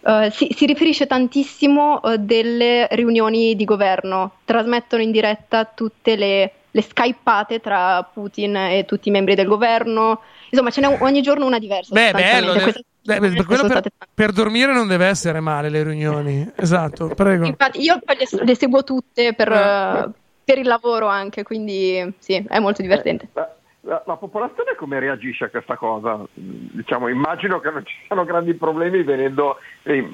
Uh, 0.00 0.30
si, 0.30 0.48
si, 0.54 0.64
riferisce 0.64 1.06
tantissimo 1.06 2.00
uh, 2.02 2.16
delle 2.16 2.86
riunioni 2.92 3.56
di 3.56 3.64
governo, 3.64 4.38
trasmettono 4.44 5.02
in 5.02 5.10
diretta 5.10 5.64
tutte 5.64 6.14
le, 6.14 6.52
le 6.70 6.82
skypate 6.82 7.60
tra 7.60 8.02
Putin 8.04 8.56
e 8.56 8.84
tutti 8.86 9.08
i 9.08 9.10
membri 9.10 9.34
del 9.34 9.46
governo, 9.46 10.20
insomma 10.50 10.70
ce 10.70 10.80
n'è 10.80 10.98
ogni 11.00 11.20
giorno 11.20 11.46
una 11.46 11.58
diversa. 11.58 11.92
Beh, 11.92 12.12
bello, 12.12 12.52
Queste, 12.52 12.84
beh, 13.02 13.18
per, 13.18 13.44
per, 13.44 13.82
per, 14.14 14.32
dormire 14.32 14.72
non 14.72 14.86
deve 14.86 15.06
essere 15.06 15.40
male 15.40 15.68
le 15.68 15.82
riunioni, 15.82 16.48
esatto, 16.54 17.08
prego. 17.08 17.46
Infatti 17.46 17.80
io 17.80 17.98
le, 18.04 18.44
le 18.44 18.54
seguo 18.54 18.84
tutte 18.84 19.34
per, 19.34 19.50
uh, 19.50 20.12
per, 20.44 20.58
il 20.58 20.66
lavoro 20.66 21.06
anche, 21.06 21.42
quindi 21.42 22.14
sì, 22.18 22.44
è 22.48 22.58
molto 22.60 22.82
divertente. 22.82 23.28
Eh, 23.34 23.46
la, 23.88 24.02
la, 24.04 24.16
popolazione 24.16 24.74
come 24.76 25.00
reagisce 25.00 25.44
a 25.44 25.48
questa 25.48 25.76
cosa? 25.76 26.20
Diciamo, 26.34 27.08
immagino 27.08 27.58
che 27.58 27.70
non 27.70 27.84
ci 27.86 27.94
siano 28.06 28.24
grandi 28.24 28.52
problemi 28.52 29.02
venendo 29.02 29.58
eh, 29.82 30.06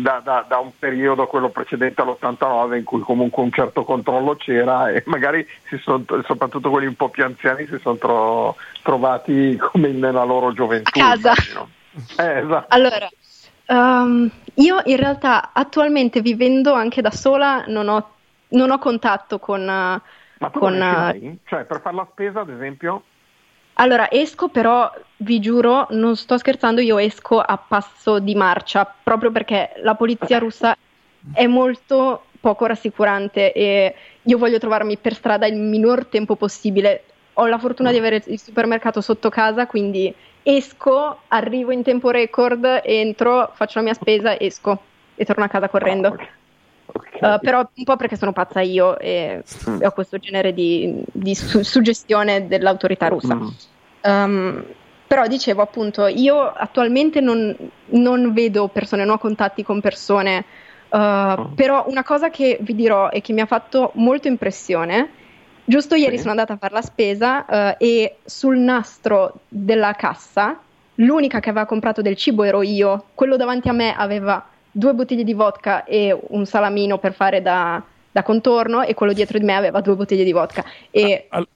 da, 0.00 0.20
da, 0.22 0.44
da, 0.48 0.58
un 0.58 0.70
periodo, 0.78 1.26
quello 1.26 1.48
precedente 1.48 2.00
all'89, 2.00 2.76
in 2.76 2.84
cui 2.84 3.00
comunque 3.00 3.42
un 3.42 3.50
certo 3.50 3.82
controllo 3.82 4.36
c'era 4.36 4.90
e 4.90 5.02
magari 5.06 5.44
son, 5.82 6.06
soprattutto 6.24 6.70
quelli 6.70 6.86
un 6.86 6.94
po' 6.94 7.08
più 7.08 7.24
anziani 7.24 7.66
si 7.66 7.78
sono 7.78 7.96
tro, 7.96 8.56
trovati 8.82 9.56
come 9.58 9.88
nella 9.88 10.22
loro 10.22 10.52
gioventù. 10.52 10.98
A 11.00 11.02
casa. 11.02 11.34
Eh, 12.18 12.38
esatto. 12.38 12.66
Allora, 12.68 13.08
um, 13.66 14.30
io 14.54 14.80
in 14.84 14.96
realtà 14.96 15.50
attualmente 15.52 16.20
vivendo 16.20 16.72
anche 16.72 17.02
da 17.02 17.10
sola 17.10 17.64
non 17.66 17.88
ho, 17.88 18.10
non 18.50 18.70
ho 18.70 18.78
contatto 18.78 19.40
con... 19.40 19.66
Uh, 19.66 20.26
ma 20.38 20.50
tu 20.50 20.58
con, 20.58 20.76
mai? 20.76 21.38
Cioè, 21.44 21.64
per 21.64 21.80
fare 21.80 21.96
la 21.96 22.08
spesa, 22.10 22.40
ad 22.40 22.50
esempio? 22.50 23.02
Allora, 23.74 24.10
esco 24.10 24.48
però, 24.48 24.92
vi 25.18 25.38
giuro, 25.40 25.86
non 25.90 26.16
sto 26.16 26.36
scherzando, 26.36 26.80
io 26.80 26.98
esco 26.98 27.40
a 27.40 27.56
passo 27.56 28.18
di 28.18 28.34
marcia, 28.34 28.92
proprio 29.02 29.30
perché 29.30 29.74
la 29.82 29.94
polizia 29.94 30.38
russa 30.38 30.76
è 31.32 31.46
molto 31.46 32.24
poco 32.40 32.66
rassicurante 32.66 33.52
e 33.52 33.94
io 34.22 34.38
voglio 34.38 34.58
trovarmi 34.58 34.96
per 34.96 35.14
strada 35.14 35.46
il 35.46 35.56
minor 35.56 36.06
tempo 36.06 36.34
possibile. 36.34 37.04
ho 37.34 37.46
la 37.46 37.58
fortuna 37.58 37.92
di 37.92 37.98
avere 37.98 38.22
il 38.26 38.40
supermercato 38.40 39.00
sotto 39.00 39.28
casa, 39.28 39.68
quindi 39.68 40.12
esco, 40.42 41.20
arrivo 41.28 41.70
in 41.70 41.84
tempo 41.84 42.10
record, 42.10 42.80
entro, 42.82 43.52
faccio 43.54 43.78
la 43.78 43.84
mia 43.84 43.94
spesa, 43.94 44.38
esco 44.40 44.80
e 45.14 45.24
torno 45.24 45.44
a 45.44 45.48
casa 45.48 45.68
correndo. 45.68 46.16
Okay. 46.90 47.34
Uh, 47.34 47.38
però 47.40 47.68
un 47.74 47.84
po' 47.84 47.96
perché 47.96 48.16
sono 48.16 48.32
pazza 48.32 48.60
io 48.60 48.98
e, 48.98 49.42
mm. 49.68 49.80
ho 49.82 49.90
questo 49.92 50.18
genere 50.18 50.54
di, 50.54 51.02
di 51.12 51.34
su- 51.34 51.62
suggestione 51.62 52.46
dell'autorità 52.46 53.08
russa. 53.08 53.34
Mm. 53.34 53.48
Um, 54.02 54.64
però 55.06 55.26
dicevo 55.26 55.62
appunto, 55.62 56.06
io 56.06 56.40
attualmente 56.40 57.20
non, 57.20 57.54
non, 57.86 58.32
vedo 58.32 58.68
persone, 58.68 59.04
non 59.04 59.14
ho 59.14 59.18
contatti 59.18 59.62
con 59.62 59.80
persone, 59.80 60.44
uh, 60.90 60.96
oh. 60.96 61.50
però 61.54 61.84
una 61.88 62.04
cosa 62.04 62.30
che 62.30 62.58
vi 62.60 62.74
dirò 62.74 63.08
e 63.10 63.20
che 63.20 63.32
mi 63.32 63.40
ha 63.40 63.46
fatto 63.46 63.92
molto 63.94 64.28
impressione, 64.28 65.08
giusto 65.64 65.94
ieri 65.94 66.16
sì. 66.16 66.18
sono 66.18 66.30
andata 66.30 66.54
a 66.54 66.56
fare 66.56 66.74
la 66.74 66.82
spesa 66.82 67.44
uh, 67.48 67.74
e 67.82 68.18
sul 68.24 68.58
nastro 68.58 69.40
della 69.48 69.92
cassa 69.92 70.60
l'unica 70.96 71.40
che 71.40 71.50
aveva 71.50 71.66
comprato 71.66 72.02
del 72.02 72.16
cibo 72.16 72.42
ero 72.42 72.62
io, 72.62 73.06
quello 73.14 73.36
davanti 73.36 73.68
a 73.68 73.72
me 73.72 73.94
aveva 73.94 74.44
due 74.78 74.94
bottiglie 74.94 75.24
di 75.24 75.34
vodka 75.34 75.84
e 75.84 76.16
un 76.28 76.46
salamino 76.46 76.98
per 76.98 77.12
fare 77.12 77.42
da, 77.42 77.82
da 78.10 78.22
contorno 78.22 78.82
e 78.82 78.94
quello 78.94 79.12
dietro 79.12 79.38
di 79.38 79.44
me 79.44 79.56
aveva 79.56 79.80
due 79.80 79.96
bottiglie 79.96 80.22
di 80.22 80.32
vodka. 80.32 80.64
E 80.90 81.26
ah, 81.28 81.38
al- 81.38 81.48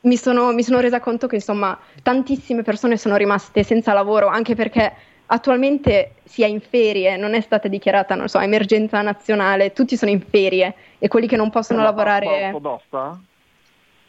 mi, 0.00 0.16
sono, 0.16 0.52
mi 0.52 0.62
sono 0.62 0.80
resa 0.80 0.98
conto 0.98 1.26
che 1.26 1.36
insomma 1.36 1.78
tantissime 2.02 2.62
persone 2.62 2.96
sono 2.96 3.16
rimaste 3.16 3.62
senza 3.62 3.92
lavoro 3.92 4.26
anche 4.26 4.54
perché 4.54 4.92
attualmente 5.26 6.14
si 6.24 6.42
è 6.42 6.46
in 6.46 6.60
ferie, 6.60 7.16
non 7.16 7.34
è 7.34 7.40
stata 7.40 7.68
dichiarata, 7.68 8.14
non 8.16 8.26
so, 8.26 8.40
emergenza 8.40 9.00
nazionale, 9.02 9.72
tutti 9.72 9.96
sono 9.96 10.10
in 10.10 10.22
ferie 10.22 10.74
e 10.98 11.06
quelli 11.06 11.28
che 11.28 11.36
non 11.36 11.50
possono 11.50 11.80
per 11.80 11.88
lavorare... 11.88 12.26
Per 12.26 12.32
la 12.32 12.60
Pasqua 12.60 12.98
ortodossa? 12.98 13.20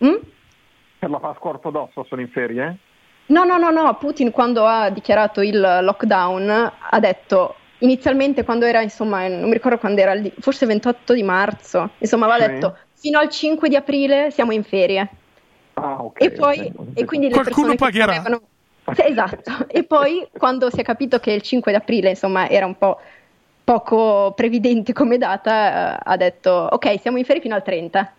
Mm? 0.06 0.16
Per 0.98 1.10
la 1.10 1.20
Pasqua 1.20 1.50
ortodossa 1.52 2.04
sono 2.08 2.22
in 2.22 2.30
ferie? 2.30 2.78
No, 3.28 3.44
no, 3.44 3.58
no, 3.58 3.70
no, 3.70 3.96
Putin 3.98 4.32
quando 4.32 4.66
ha 4.66 4.90
dichiarato 4.90 5.42
il 5.42 5.60
lockdown 5.60 6.72
ha 6.90 7.00
detto 7.00 7.56
inizialmente 7.82 8.44
quando 8.44 8.66
era, 8.66 8.82
insomma, 8.82 9.28
non 9.28 9.48
mi 9.48 9.54
ricordo 9.54 9.78
quando 9.78 10.02
era, 10.02 10.20
forse 10.40 10.66
28 10.66 11.14
di 11.14 11.24
marzo, 11.24 11.92
insomma, 12.00 12.26
aveva 12.26 12.46
sì. 12.46 12.52
detto 12.52 12.78
fino 12.94 13.20
al 13.20 13.30
5 13.30 13.70
di 13.70 13.76
aprile 13.76 14.32
siamo 14.32 14.52
in 14.52 14.64
ferie. 14.64 15.10
Ah, 15.74 16.04
okay, 16.04 16.28
e 16.28 16.32
poi 16.32 16.60
okay. 16.60 16.94
e 16.94 17.06
quindi 17.06 17.28
le 17.28 17.34
Qualcuno 17.34 17.76
pagherà. 17.76 18.14
Avevano... 18.14 18.42
Sì, 18.94 19.04
esatto. 19.06 19.68
e 19.68 19.84
poi 19.84 20.28
quando 20.38 20.70
si 20.70 20.80
è 20.80 20.84
capito 20.84 21.20
che 21.20 21.32
il 21.32 21.42
5 21.42 21.72
di 21.72 21.78
aprile, 21.78 22.10
insomma, 22.10 22.50
era 22.50 22.66
un 22.66 22.78
po' 22.78 23.00
poco 23.64 24.34
previdente 24.36 24.92
come 24.92 25.18
data, 25.18 25.96
eh, 25.96 26.02
ha 26.04 26.18
detto 26.18 26.52
ok, 26.72 27.00
siamo 27.00 27.18
in 27.18 27.26
ferie 27.26 27.42
fino 27.42 27.56
al 27.56 27.64
30 27.64 28.14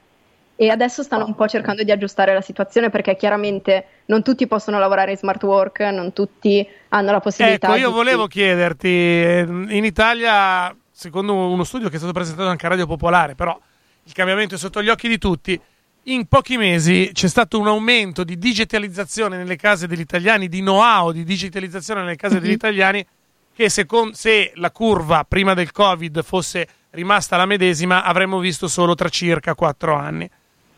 e 0.62 0.68
adesso 0.68 1.02
stanno 1.02 1.26
un 1.26 1.34
po' 1.34 1.48
cercando 1.48 1.82
di 1.82 1.90
aggiustare 1.90 2.32
la 2.32 2.40
situazione 2.40 2.88
perché 2.88 3.16
chiaramente 3.16 3.84
non 4.04 4.22
tutti 4.22 4.46
possono 4.46 4.78
lavorare 4.78 5.10
in 5.10 5.16
smart 5.16 5.42
work, 5.42 5.80
non 5.80 6.12
tutti 6.12 6.64
hanno 6.90 7.10
la 7.10 7.18
possibilità. 7.18 7.66
Ecco, 7.66 7.78
io 7.78 7.90
volevo 7.90 8.28
chiederti, 8.28 8.88
in 8.88 9.84
Italia, 9.84 10.72
secondo 10.92 11.34
uno 11.34 11.64
studio 11.64 11.88
che 11.88 11.96
è 11.96 11.98
stato 11.98 12.12
presentato 12.12 12.48
anche 12.48 12.64
a 12.66 12.68
Radio 12.68 12.86
Popolare, 12.86 13.34
però 13.34 13.58
il 14.04 14.12
cambiamento 14.12 14.54
è 14.54 14.58
sotto 14.58 14.80
gli 14.84 14.88
occhi 14.88 15.08
di 15.08 15.18
tutti, 15.18 15.60
in 16.04 16.26
pochi 16.26 16.56
mesi 16.56 17.10
c'è 17.12 17.26
stato 17.26 17.58
un 17.58 17.66
aumento 17.66 18.22
di 18.22 18.38
digitalizzazione 18.38 19.36
nelle 19.36 19.56
case 19.56 19.88
degli 19.88 19.98
italiani, 19.98 20.46
di 20.46 20.60
know-how 20.60 21.10
di 21.10 21.24
digitalizzazione 21.24 22.02
nelle 22.02 22.14
case 22.14 22.34
mm-hmm. 22.34 22.44
degli 22.44 22.52
italiani, 22.52 23.04
che 23.52 23.68
secondo, 23.68 24.14
se 24.14 24.52
la 24.54 24.70
curva 24.70 25.24
prima 25.24 25.54
del 25.54 25.72
Covid 25.72 26.22
fosse 26.22 26.68
rimasta 26.90 27.36
la 27.36 27.46
medesima 27.46 28.04
avremmo 28.04 28.38
visto 28.38 28.68
solo 28.68 28.94
tra 28.94 29.08
circa 29.08 29.56
quattro 29.56 29.96
anni. 29.96 30.30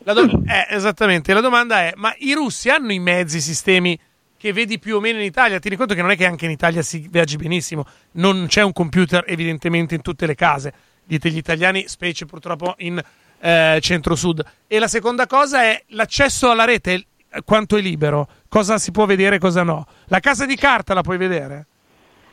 La 0.04 0.12
do- 0.12 0.42
eh, 0.46 0.66
esattamente, 0.68 1.32
la 1.32 1.40
domanda 1.40 1.80
è, 1.80 1.92
ma 1.96 2.14
i 2.18 2.34
russi 2.34 2.68
hanno 2.68 2.92
i 2.92 2.98
mezzi, 2.98 3.38
i 3.38 3.40
sistemi 3.40 3.98
che 4.36 4.52
vedi 4.52 4.78
più 4.78 4.96
o 4.96 5.00
meno 5.00 5.18
in 5.18 5.24
Italia? 5.24 5.58
Tieni 5.58 5.76
conto 5.76 5.94
che 5.94 6.02
non 6.02 6.10
è 6.10 6.16
che 6.16 6.26
anche 6.26 6.44
in 6.44 6.50
Italia 6.50 6.82
si 6.82 7.06
viaggi 7.10 7.36
benissimo, 7.36 7.86
non 8.12 8.44
c'è 8.46 8.62
un 8.62 8.72
computer 8.72 9.24
evidentemente 9.26 9.94
in 9.94 10.02
tutte 10.02 10.26
le 10.26 10.34
case, 10.34 10.72
dite 11.04 11.30
gli 11.30 11.38
italiani, 11.38 11.88
specie 11.88 12.26
purtroppo 12.26 12.74
in 12.78 13.02
eh, 13.40 13.78
centro-sud. 13.80 14.44
E 14.66 14.78
la 14.78 14.88
seconda 14.88 15.26
cosa 15.26 15.62
è 15.62 15.82
l'accesso 15.88 16.50
alla 16.50 16.64
rete, 16.64 17.06
quanto 17.46 17.78
è 17.78 17.80
libero, 17.80 18.28
cosa 18.48 18.76
si 18.76 18.90
può 18.90 19.06
vedere 19.06 19.36
e 19.36 19.38
cosa 19.38 19.62
no. 19.62 19.86
La 20.08 20.20
casa 20.20 20.44
di 20.44 20.56
carta 20.56 20.92
la 20.92 21.02
puoi 21.02 21.16
vedere? 21.16 21.66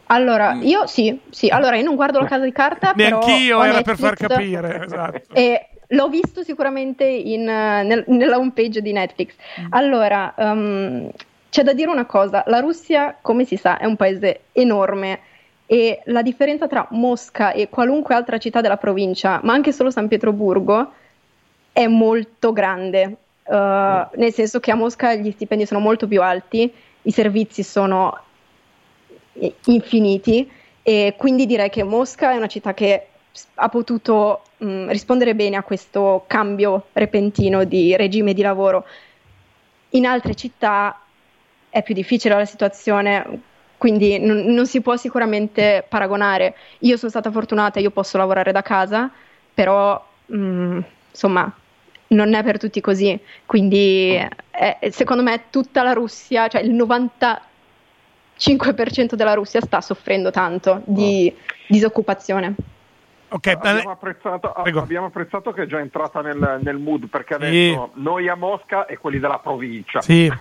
Allora, 0.07 0.55
mm. 0.55 0.63
io 0.63 0.87
sì, 0.87 1.17
sì. 1.29 1.47
Allora, 1.47 1.77
io 1.77 1.85
non 1.85 1.95
guardo 1.95 2.19
la 2.19 2.27
casa 2.27 2.43
di 2.43 2.51
carta. 2.51 2.91
Neanch'io, 2.93 3.63
era 3.63 3.75
Netflix, 3.75 3.83
per 3.85 3.97
far 3.97 4.15
capire. 4.17 4.83
Esatto. 4.83 5.33
E 5.33 5.69
L'ho 5.91 6.09
visto 6.09 6.43
sicuramente 6.43 7.05
in, 7.05 7.43
nel, 7.43 8.03
nella 8.07 8.37
homepage 8.37 8.81
di 8.81 8.91
Netflix. 8.91 9.33
Mm. 9.59 9.65
Allora, 9.69 10.33
um, 10.37 11.09
c'è 11.49 11.63
da 11.63 11.73
dire 11.73 11.89
una 11.89 12.05
cosa, 12.05 12.43
la 12.47 12.59
Russia, 12.59 13.17
come 13.21 13.45
si 13.45 13.57
sa, 13.57 13.77
è 13.77 13.85
un 13.85 13.95
paese 13.95 14.41
enorme 14.53 15.19
e 15.65 16.01
la 16.05 16.21
differenza 16.21 16.67
tra 16.67 16.87
Mosca 16.91 17.51
e 17.51 17.69
qualunque 17.69 18.15
altra 18.15 18.37
città 18.37 18.61
della 18.61 18.77
provincia, 18.77 19.39
ma 19.43 19.53
anche 19.53 19.71
solo 19.71 19.89
San 19.91 20.07
Pietroburgo, 20.07 20.91
è 21.71 21.87
molto 21.87 22.51
grande. 22.51 23.15
Uh, 23.43 23.55
mm. 23.55 24.01
Nel 24.15 24.33
senso 24.33 24.59
che 24.59 24.71
a 24.71 24.75
Mosca 24.75 25.13
gli 25.15 25.31
stipendi 25.31 25.65
sono 25.65 25.79
molto 25.79 26.07
più 26.07 26.21
alti, 26.21 26.71
i 27.03 27.11
servizi 27.11 27.63
sono 27.63 28.17
infiniti 29.65 30.49
e 30.83 31.15
quindi 31.17 31.45
direi 31.45 31.69
che 31.69 31.83
Mosca 31.83 32.31
è 32.31 32.35
una 32.35 32.47
città 32.47 32.73
che 32.73 33.07
ha 33.55 33.69
potuto 33.69 34.41
mh, 34.57 34.65
mm, 34.65 34.89
rispondere 34.89 35.35
bene 35.35 35.55
a 35.55 35.63
questo 35.63 36.25
cambio 36.27 36.87
repentino 36.93 37.63
di 37.63 37.95
regime 37.95 38.33
di 38.33 38.41
lavoro. 38.41 38.85
In 39.91 40.05
altre 40.05 40.35
città 40.35 40.99
è 41.69 41.81
più 41.83 41.93
difficile 41.93 42.35
la 42.35 42.45
situazione, 42.45 43.41
quindi 43.77 44.19
non, 44.19 44.39
non, 44.45 44.67
si 44.67 44.81
può 44.81 44.95
sicuramente 44.97 45.85
paragonare. 45.87 46.55
Io 46.79 46.97
sono 46.97 47.09
stata 47.09 47.31
fortunata, 47.31 47.79
io 47.79 47.91
posso 47.91 48.17
lavorare 48.17 48.51
da 48.51 48.61
casa, 48.61 49.09
però 49.53 50.03
mh, 50.25 50.37
mm, 50.37 50.79
insomma 51.09 51.53
non 52.07 52.33
è 52.33 52.43
per 52.43 52.59
tutti 52.59 52.81
così. 52.81 53.17
Quindi 53.45 54.15
è, 54.51 54.89
secondo 54.91 55.23
me 55.23 55.43
tutta 55.49 55.83
la 55.83 55.93
Russia, 55.93 56.47
cioè 56.47 56.61
il 56.61 56.73
95% 56.73 59.15
della 59.15 59.33
Russia 59.33 59.61
sta 59.61 59.81
soffrendo 59.81 60.31
tanto 60.31 60.81
di 60.85 61.33
disoccupazione. 61.67 62.55
Okay, 63.33 63.53
abbiamo, 63.53 63.91
apprezzato, 63.91 64.51
abbiamo, 64.51 65.05
apprezzato, 65.05 65.53
che 65.53 65.63
è 65.63 65.65
già 65.65 65.79
entrata 65.79 66.19
nel, 66.19 66.59
nel 66.61 66.77
mood 66.77 67.07
perché 67.07 67.35
adesso 67.35 67.91
sì. 67.93 68.01
noi 68.01 68.27
a 68.27 68.35
Mosca 68.35 68.85
e 68.85 68.97
quelli 68.97 69.19
della 69.19 69.39
provincia. 69.39 70.01
Sì. 70.01 70.27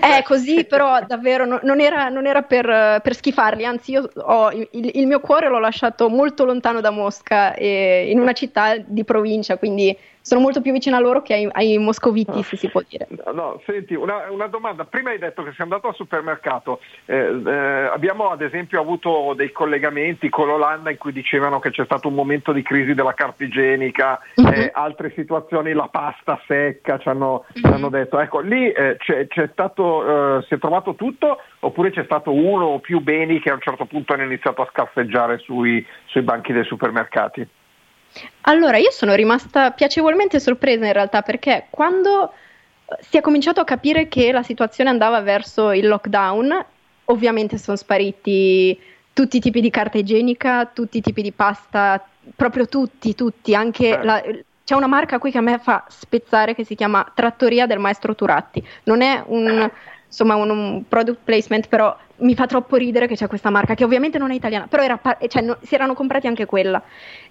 è 0.00 0.22
così, 0.24 0.64
però 0.64 1.00
davvero 1.06 1.46
no, 1.46 1.60
non 1.62 1.80
era, 1.80 2.08
non 2.08 2.26
era 2.26 2.42
per, 2.42 3.00
per, 3.00 3.14
schifarli, 3.14 3.64
anzi 3.64 3.92
io 3.92 4.10
ho, 4.12 4.50
il, 4.50 4.68
il, 4.72 5.06
mio 5.06 5.20
cuore 5.20 5.48
l'ho 5.48 5.60
lasciato 5.60 6.08
molto 6.08 6.44
lontano 6.44 6.80
da 6.80 6.90
Mosca, 6.90 7.54
e, 7.54 8.10
in 8.10 8.18
una 8.18 8.32
città 8.32 8.76
di 8.76 9.04
provincia, 9.04 9.56
quindi 9.56 9.96
sono 10.24 10.40
molto 10.40 10.62
più 10.62 10.72
vicina 10.72 10.96
a 10.96 11.00
loro 11.00 11.20
che 11.20 11.34
ai, 11.34 11.48
ai 11.52 11.76
moscoviti, 11.76 12.42
se 12.44 12.56
si 12.56 12.70
può 12.70 12.80
dire. 12.88 13.06
No, 13.34 13.60
senti, 13.66 13.92
una, 13.94 14.30
una, 14.30 14.46
domanda. 14.46 14.86
Prima 14.86 15.10
hai 15.10 15.18
detto 15.18 15.42
che 15.42 15.50
sei 15.50 15.60
andato 15.60 15.88
al 15.88 15.94
supermercato. 15.94 16.80
Eh, 17.04 17.42
eh, 17.44 17.90
abbiamo 17.92 18.30
ad 18.30 18.40
esempio 18.40 18.80
avuto 18.80 19.34
dei 19.36 19.52
collegamenti 19.52 20.30
con 20.30 20.46
l'Olanda 20.46 20.88
in 20.90 20.96
cui 20.96 21.12
dicevano 21.12 21.58
che 21.58 21.70
c'è 21.70 21.84
stato 21.84 22.08
un 22.08 22.14
momento 22.14 22.52
di 22.52 22.62
crisi 22.62 22.94
della 22.94 23.12
carta 23.12 23.44
igienica, 23.44 24.18
mm-hmm. 24.40 24.52
eh, 24.62 24.70
altre 24.72 25.12
situazioni, 25.14 25.74
la 25.74 25.88
pasta 25.88 26.40
secca, 26.46 26.96
ci 26.96 27.08
hanno, 27.10 27.44
mm-hmm. 27.44 27.62
ci 27.62 27.66
hanno 27.66 27.90
detto. 27.90 28.18
Ecco, 28.18 28.40
lì 28.40 28.72
eh, 28.72 28.96
c'è, 28.96 29.26
c'è 29.26 29.50
stato, 29.52 30.38
eh, 30.38 30.42
si 30.48 30.54
è 30.54 30.58
trovato 30.58 30.94
tutto 30.94 31.38
oppure 31.60 31.90
c'è 31.90 32.04
stato 32.04 32.32
uno 32.32 32.64
o 32.64 32.78
più 32.78 33.00
beni 33.00 33.40
che 33.40 33.50
a 33.50 33.54
un 33.54 33.60
certo 33.60 33.84
punto 33.84 34.14
hanno 34.14 34.24
iniziato 34.24 34.62
a 34.62 34.68
scaffeggiare 34.72 35.36
sui, 35.36 35.86
sui 36.06 36.22
banchi 36.22 36.54
dei 36.54 36.64
supermercati? 36.64 37.46
Allora, 38.42 38.76
io 38.76 38.90
sono 38.90 39.14
rimasta 39.14 39.70
piacevolmente 39.70 40.40
sorpresa 40.40 40.86
in 40.86 40.92
realtà 40.92 41.22
perché 41.22 41.66
quando 41.70 42.32
si 43.00 43.16
è 43.16 43.20
cominciato 43.20 43.60
a 43.60 43.64
capire 43.64 44.08
che 44.08 44.30
la 44.32 44.42
situazione 44.42 44.90
andava 44.90 45.20
verso 45.20 45.72
il 45.72 45.88
lockdown, 45.88 46.64
ovviamente 47.06 47.58
sono 47.58 47.76
spariti 47.76 48.78
tutti 49.12 49.36
i 49.38 49.40
tipi 49.40 49.60
di 49.60 49.70
carta 49.70 49.98
igienica, 49.98 50.66
tutti 50.66 50.98
i 50.98 51.00
tipi 51.00 51.22
di 51.22 51.32
pasta, 51.32 52.04
proprio 52.34 52.66
tutti, 52.66 53.14
tutti, 53.14 53.54
anche 53.54 53.98
la, 54.02 54.22
c'è 54.64 54.74
una 54.74 54.86
marca 54.86 55.18
qui 55.18 55.30
che 55.30 55.38
a 55.38 55.42
me 55.42 55.58
fa 55.58 55.84
spezzare 55.88 56.54
che 56.54 56.64
si 56.64 56.74
chiama 56.74 57.10
Trattoria 57.14 57.66
del 57.66 57.78
Maestro 57.78 58.14
Turatti. 58.14 58.66
Non 58.84 59.02
è 59.02 59.22
un, 59.26 59.70
insomma, 60.06 60.36
un, 60.36 60.50
un 60.50 60.84
product 60.88 61.20
placement, 61.22 61.68
però 61.68 61.94
mi 62.18 62.34
fa 62.34 62.46
troppo 62.46 62.76
ridere 62.76 63.06
che 63.06 63.14
c'è 63.14 63.26
questa 63.26 63.50
marca 63.50 63.74
che 63.74 63.84
ovviamente 63.84 64.18
non 64.18 64.30
è 64.30 64.34
italiana, 64.34 64.66
però 64.66 64.82
era, 64.82 64.98
cioè, 65.28 65.42
no, 65.42 65.58
si 65.62 65.74
erano 65.74 65.94
comprati 65.94 66.26
anche 66.26 66.46
quella. 66.46 66.82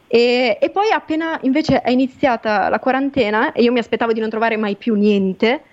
E, 0.07 0.57
e, 0.61 0.69
poi 0.69 0.91
appena 0.91 1.39
invece 1.41 1.81
è 1.81 1.89
iniziata 1.89 2.69
la 2.69 2.79
quarantena 2.79 3.51
e 3.51 3.63
io 3.63 3.71
mi 3.71 3.79
aspettavo 3.79 4.13
di 4.13 4.19
non 4.19 4.29
trovare 4.29 4.57
mai 4.57 4.75
più 4.75 4.93
niente, 4.95 5.63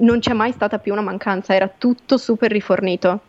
non 0.00 0.18
c'è 0.18 0.32
mai 0.32 0.52
stata 0.52 0.78
più 0.78 0.92
una 0.92 1.02
mancanza, 1.02 1.54
era 1.54 1.68
tutto 1.68 2.16
super 2.16 2.50
rifornito. 2.50 3.20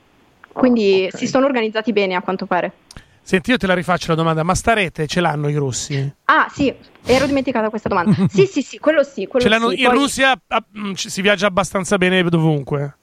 Quindi 0.52 1.04
oh, 1.04 1.08
okay. 1.08 1.20
si 1.20 1.28
sono 1.28 1.46
organizzati 1.46 1.94
bene 1.94 2.16
a 2.16 2.22
quanto 2.22 2.46
pare. 2.46 2.74
Senti, 3.22 3.52
io 3.52 3.58
te 3.58 3.68
la 3.68 3.76
rifaccio 3.76 4.08
la 4.08 4.16
domanda, 4.16 4.42
ma 4.42 4.56
sta 4.56 4.74
rete 4.74 5.06
ce 5.06 5.22
l'hanno 5.22 5.50
i 5.50 5.56
russi? 5.56 6.14
Ah, 6.26 6.48
sì, 6.52 6.74
ero 7.06 7.28
dimenticata 7.28 7.70
questa 7.70 7.88
domanda. 7.88 8.16
sì, 8.28 8.48
sì, 8.48 8.64
sì, 8.64 8.80
quello 8.80 9.04
sì. 9.04 9.28
Quello 9.28 9.46
ce 9.46 9.52
l'hanno 9.52 9.70
sì. 9.70 9.82
in 9.82 9.88
Poi- 9.88 9.98
Russia 9.98 10.42
ah, 10.48 10.66
mm, 10.78 10.94
si 10.94 11.22
viaggia 11.22 11.46
abbastanza 11.46 11.98
bene 11.98 12.24
dovunque. 12.24 12.98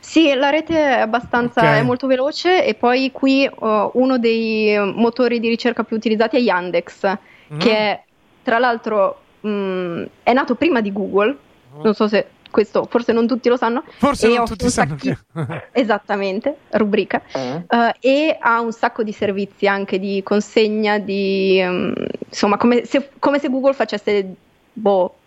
Sì, 0.00 0.32
la 0.34 0.50
rete 0.50 0.74
è 0.74 1.00
abbastanza 1.00 1.60
Ok. 1.60 1.66
è 1.78 1.82
molto 1.82 2.06
veloce 2.06 2.64
e 2.64 2.74
poi 2.74 3.10
qui 3.12 3.44
eh, 3.44 3.90
uno 3.92 4.18
dei 4.18 4.76
motori 4.94 5.40
di 5.40 5.48
ricerca 5.48 5.82
più 5.84 5.96
utilizzati 5.96 6.36
è 6.36 6.40
Yandex, 6.40 7.16
Mm. 7.52 7.58
che 7.58 7.70
è, 7.76 8.02
tra 8.42 8.58
l'altro 8.58 9.20
mh, 9.40 10.02
è 10.24 10.32
nato 10.32 10.54
prima 10.56 10.80
di 10.80 10.92
Google. 10.92 11.36
Non 11.82 11.94
so 11.94 12.08
se 12.08 12.26
questo, 12.50 12.86
forse 12.90 13.12
non 13.12 13.26
tutti 13.26 13.48
lo 13.48 13.56
sanno. 13.56 13.84
Forse 13.98 14.28
non 14.28 14.46
tutti 14.46 14.68
sanno 14.68 14.96
sacchi-. 14.98 15.16
Esattamente, 15.72 16.56
rubrica. 16.70 17.22
Eh? 17.32 17.62
Eh, 17.68 17.94
e 18.00 18.36
ha 18.40 18.60
un 18.60 18.72
sacco 18.72 19.02
di 19.02 19.12
servizi 19.12 19.66
anche 19.68 19.98
di 19.98 20.22
consegna, 20.24 20.98
di 20.98 21.60
ehm, 21.60 21.92
insomma, 22.28 22.56
come 22.56 22.84
se, 22.84 23.10
come 23.18 23.38
se 23.38 23.48
Google 23.48 23.74
facesse 23.74 24.34
boh, 24.72 25.06
facesse 25.08 25.25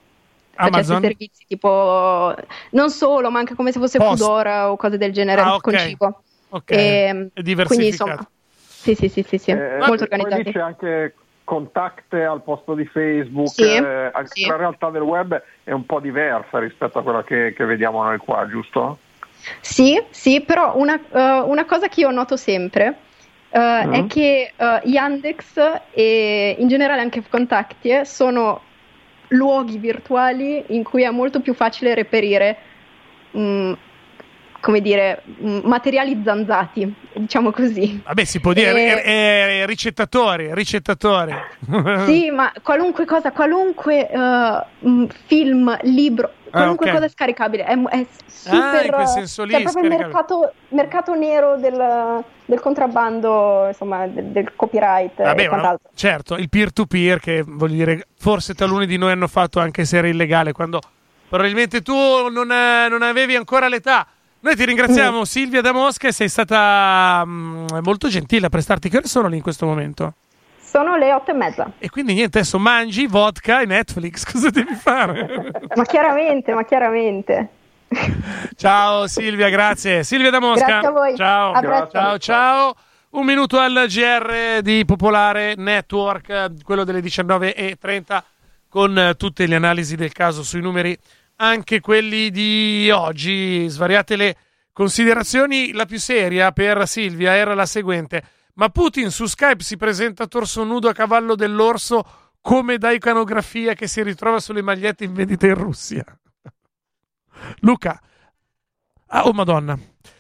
Amazon? 0.68 1.02
servizi 1.02 1.46
tipo 1.48 2.34
non 2.72 2.90
solo, 2.90 3.30
ma 3.32 3.40
anche 3.40 3.56
come 3.56 3.72
se 3.72 3.80
fosse 3.80 3.98
Post. 3.98 4.18
Foodora 4.20 4.72
o 4.72 4.76
cose 4.76 4.98
del 4.98 5.12
genere 5.12 5.42
Ah, 5.42 5.56
ok. 5.56 5.62
con 5.62 5.78
cibo. 5.78 6.24
Ok, 6.50 6.72
Ehm, 6.72 7.26
è 7.28 7.30
Quindi 7.34 7.44
diversificato. 7.44 8.10
insomma, 8.10 8.30
sì, 8.82 8.96
sì, 8.96 9.08
sì, 9.08 9.24
sì, 9.28 9.38
sì, 9.38 9.52
Eh, 9.52 9.78
molto 9.86 10.04
organizzati. 10.04 10.52
c'è 10.52 10.60
anche 10.60 11.16
contact 11.44 12.14
al 12.14 12.44
posto 12.44 12.74
di 12.76 12.86
Facebook, 12.86 13.54
Sì, 13.54 13.64
eh, 13.64 14.10
anche 14.14 14.28
sì. 14.28 14.46
la 14.46 14.56
realtà 14.56 14.90
del 14.90 15.02
web 15.02 15.42
è 15.64 15.72
un 15.72 15.86
po' 15.86 16.00
diversa 16.00 16.60
rispetto 16.60 17.00
a 17.00 17.04
quella 17.04 17.24
che, 17.24 17.54
che 17.56 17.66
vediamo 17.66 18.04
noi 18.04 18.18
qua, 18.18 18.48
giusto? 18.48 19.00
Sì, 19.62 20.00
sì, 20.10 20.42
però 20.42 20.76
una, 20.78 21.00
eh, 21.12 21.40
una 21.42 21.66
cosa 21.66 21.88
che 21.88 22.02
io 22.02 22.12
noto 22.12 22.36
sempre 22.36 22.98
eh, 23.52 23.86
Mm. 23.88 23.94
è 23.94 24.06
che 24.08 24.54
eh, 24.56 24.82
Yandex 24.84 25.82
e 25.92 26.56
in 26.60 26.68
generale 26.68 27.02
anche 27.02 27.24
Contactie 27.28 28.06
sono 28.06 28.62
luoghi 29.30 29.78
virtuali 29.78 30.64
in 30.68 30.84
cui 30.84 31.04
è 31.04 31.10
molto 31.10 31.42
più 31.42 31.54
facile 31.54 31.94
reperire, 31.94 32.58
mm, 33.38 33.74
come 34.60 34.82
dire, 34.82 35.24
materiali 35.64 36.22
zanzati, 36.24 36.94
diciamo 37.14 37.52
così. 37.52 38.02
Vabbè, 38.06 38.24
si 38.24 38.40
può 38.40 38.54
dire 38.54 39.04
Eh, 39.04 39.12
eh, 39.12 39.60
eh, 39.60 39.66
ricettatori, 39.66 40.54
ricettatori. 40.54 41.34
Sì, 42.06 42.30
ma 42.30 42.52
qualunque 42.62 43.06
cosa, 43.06 43.32
qualunque 43.32 44.10
mm, 44.86 45.06
film, 45.28 45.78
libro, 45.84 46.32
qualunque 46.50 46.88
ok. 46.88 46.94
cosa 46.94 47.06
è 47.06 47.10
scaricabile, 47.10 47.64
è, 47.64 47.78
è 47.78 48.06
super... 48.26 48.60
Ah, 48.60 48.84
in 48.84 48.92
quel 48.92 49.08
senso 49.08 49.44
lì 49.44 49.54
C'è 49.54 49.62
proprio 49.64 49.84
il 49.84 49.90
mercato, 49.90 50.54
mercato 50.70 51.16
nero 51.16 51.58
del, 51.58 52.24
del 52.46 52.60
contrabbando, 52.60 53.68
insomma, 53.68 54.08
del, 54.08 54.26
del 54.26 54.56
copyright 54.56 55.22
Vabbè, 55.22 55.44
e 55.44 55.48
quant'altro. 55.48 55.90
certo, 55.94 56.36
il 56.36 56.50
peer-to-peer 56.50 57.20
che 57.20 57.44
voglio 57.46 57.76
dire, 57.76 58.08
forse 58.18 58.54
taluni 58.54 58.86
di 58.86 58.98
noi 58.98 59.12
hanno 59.12 59.28
fatto 59.28 59.60
anche 59.60 59.86
se 59.86 59.98
era 59.98 60.08
illegale 60.08 60.52
quando 60.52 60.80
probabilmente 61.30 61.82
tu 61.82 61.94
non, 61.94 62.48
non 62.48 63.02
avevi 63.02 63.36
ancora 63.36 63.68
l'età. 63.68 64.08
Noi 64.42 64.56
ti 64.56 64.62
Mm. 64.64 64.66
ringraziamo 64.68 65.26
Silvia 65.26 65.62
da 65.62 65.74
Mosca 65.74 66.12
sei 66.12 66.30
stata 66.30 67.24
mm, 67.26 67.66
molto 67.82 68.08
gentile 68.08 68.46
a 68.46 68.50
prestarti. 68.50 68.90
Che 68.90 68.98
ore 68.98 69.08
sono 69.08 69.28
lì 69.28 69.36
in 69.38 69.42
questo 69.42 69.66
momento? 69.66 70.14
Sono 70.62 70.96
le 70.96 71.12
otto 71.14 71.32
e 71.32 71.34
mezza. 71.34 71.72
E 71.80 71.90
quindi 71.90 72.14
niente, 72.14 72.38
adesso 72.40 72.58
mangi 72.60 73.06
vodka 73.08 73.62
e 73.62 73.66
Netflix. 73.66 74.24
Cosa 74.32 74.50
devi 74.50 74.76
fare? 74.76 75.52
Ma 75.76 75.84
chiaramente, 75.84 76.54
ma 76.54 76.64
chiaramente. 76.64 77.50
ciao 78.56 79.08
Silvia, 79.08 79.50
grazie. 79.50 80.04
Silvia 80.04 80.30
da 80.30 80.40
Mosca. 80.40 80.66
Grazie 80.66 80.88
a 80.88 80.92
voi. 80.92 81.16
Ciao. 81.18 81.52
A 81.52 81.88
ciao, 81.92 82.18
ciao. 82.20 82.76
Un 83.12 83.26
minuto 83.26 83.58
al 83.58 83.86
GR 83.88 84.62
di 84.62 84.86
Popolare 84.86 85.56
Network, 85.58 86.62
quello 86.64 86.84
delle 86.84 87.02
19.30, 87.02 88.24
con 88.70 88.96
eh, 88.96 89.16
tutte 89.16 89.48
le 89.48 89.56
analisi 89.56 89.96
del 89.96 90.12
caso 90.12 90.44
sui 90.44 90.62
numeri, 90.62 90.96
anche 91.42 91.80
quelli 91.80 92.30
di 92.30 92.90
oggi. 92.92 93.68
Svariate 93.68 94.16
le 94.16 94.36
considerazioni. 94.72 95.72
La 95.74 95.86
più 95.86 96.00
seria 96.00 96.52
per 96.52 96.88
Silvia 96.88 97.36
era 97.36 97.54
la 97.54 97.66
seguente. 97.66 98.24
Ma 98.56 98.70
Putin 98.70 99.10
su 99.12 99.26
Skype 99.26 99.64
si 99.64 99.78
presenta 99.78 100.28
torso 100.28 100.64
nudo 100.64 100.90
a 100.90 100.94
cavallo 100.94 101.36
dell'orso 101.36 102.04
come 102.42 102.78
da 102.78 102.92
iconografia 102.92 103.74
che 103.74 103.88
si 103.88 104.02
ritrova 104.02 104.40
sulle 104.40 104.62
magliette 104.62 105.04
in 105.04 105.14
vendita 105.14 105.48
in 105.48 105.56
Russia. 105.56 106.04
Luca. 107.60 108.02
Ah, 109.08 109.26
oh 109.28 109.34
madonna. 109.34 109.78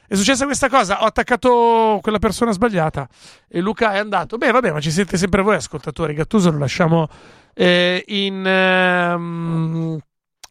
È 0.07 0.15
successa 0.15 0.45
questa 0.45 0.69
cosa, 0.69 1.03
ho 1.03 1.05
attaccato 1.05 1.99
quella 2.01 2.17
persona 2.17 2.51
sbagliata 2.51 3.07
e 3.47 3.59
Luca 3.59 3.93
è 3.93 3.99
andato. 3.99 4.37
Beh, 4.37 4.51
vabbè, 4.51 4.71
ma 4.71 4.79
ci 4.79 4.89
siete 4.89 5.17
sempre 5.17 5.43
voi 5.43 5.55
ascoltatori. 5.55 6.15
Gattuso 6.15 6.49
lo 6.49 6.57
lasciamo 6.57 7.07
eh, 7.53 8.03
in, 8.07 8.43
ehm, 8.43 9.99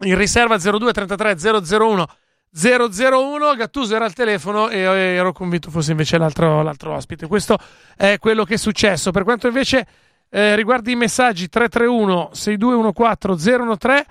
in 0.00 0.16
riserva 0.16 0.56
02 0.56 0.92
33 0.92 1.37
001 1.68 2.06
001. 2.50 3.54
Gattuso 3.54 3.94
era 3.94 4.04
al 4.04 4.14
telefono 4.14 4.68
e 4.68 4.78
ero 4.80 5.32
convinto 5.32 5.70
fosse 5.70 5.90
invece 5.92 6.18
l'altro, 6.18 6.62
l'altro 6.62 6.94
ospite. 6.94 7.26
Questo 7.26 7.58
è 7.96 8.18
quello 8.18 8.44
che 8.44 8.54
è 8.54 8.58
successo. 8.58 9.11
Per 9.11 9.24
quanto 9.24 9.46
invece 9.46 9.87
eh, 10.30 10.54
riguarda 10.56 10.90
i 10.90 10.96
messaggi 10.96 11.48
331 11.48 12.30
6214 12.32 13.76
013 13.78 14.04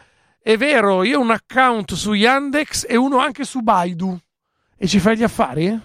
è 0.48 0.56
vero, 0.56 1.04
io 1.04 1.20
ho 1.20 1.22
un 1.22 1.32
account 1.32 1.94
su 1.94 2.14
Yandex 2.14 2.86
e 2.88 2.96
uno 2.96 3.18
anche 3.18 3.44
su 3.44 3.60
Baidu. 3.60 4.18
E 4.78 4.88
ci 4.88 5.00
fai 5.00 5.18
gli 5.18 5.24
affari? 5.24 5.78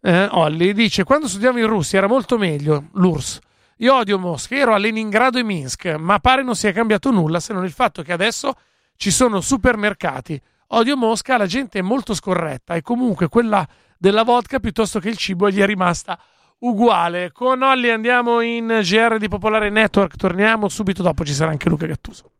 Eh, 0.00 0.28
Olli 0.30 0.72
dice: 0.72 1.04
Quando 1.04 1.28
studiavo 1.28 1.58
in 1.58 1.66
Russia 1.66 1.98
era 1.98 2.06
molto 2.06 2.38
meglio 2.38 2.88
l'URSS. 2.92 3.40
Io 3.80 3.94
odio 3.94 4.18
Mosca, 4.18 4.54
ero 4.54 4.72
a 4.72 4.78
Leningrado 4.78 5.38
e 5.38 5.42
Minsk, 5.42 5.96
ma 5.98 6.18
pare 6.20 6.42
non 6.42 6.56
sia 6.56 6.72
cambiato 6.72 7.10
nulla 7.10 7.38
se 7.40 7.52
non 7.52 7.64
il 7.64 7.72
fatto 7.72 8.00
che 8.02 8.12
adesso 8.12 8.54
ci 8.96 9.10
sono 9.10 9.40
supermercati. 9.40 10.40
Odio 10.68 10.96
Mosca, 10.96 11.36
la 11.36 11.46
gente 11.46 11.78
è 11.78 11.82
molto 11.82 12.14
scorretta 12.14 12.74
e 12.74 12.82
comunque 12.82 13.28
quella 13.28 13.66
della 13.98 14.24
vodka 14.24 14.58
piuttosto 14.58 14.98
che 14.98 15.08
il 15.08 15.16
cibo 15.16 15.50
gli 15.50 15.60
è 15.60 15.66
rimasta 15.66 16.18
uguale. 16.58 17.32
Con 17.32 17.62
Olli 17.62 17.90
andiamo 17.90 18.40
in 18.40 18.80
GR 18.82 19.18
di 19.18 19.28
Popolare 19.28 19.70
Network, 19.70 20.16
torniamo 20.16 20.68
subito 20.68 21.02
dopo, 21.02 21.24
ci 21.24 21.34
sarà 21.34 21.50
anche 21.50 21.68
Luca 21.68 21.86
Gattuso. 21.86 22.30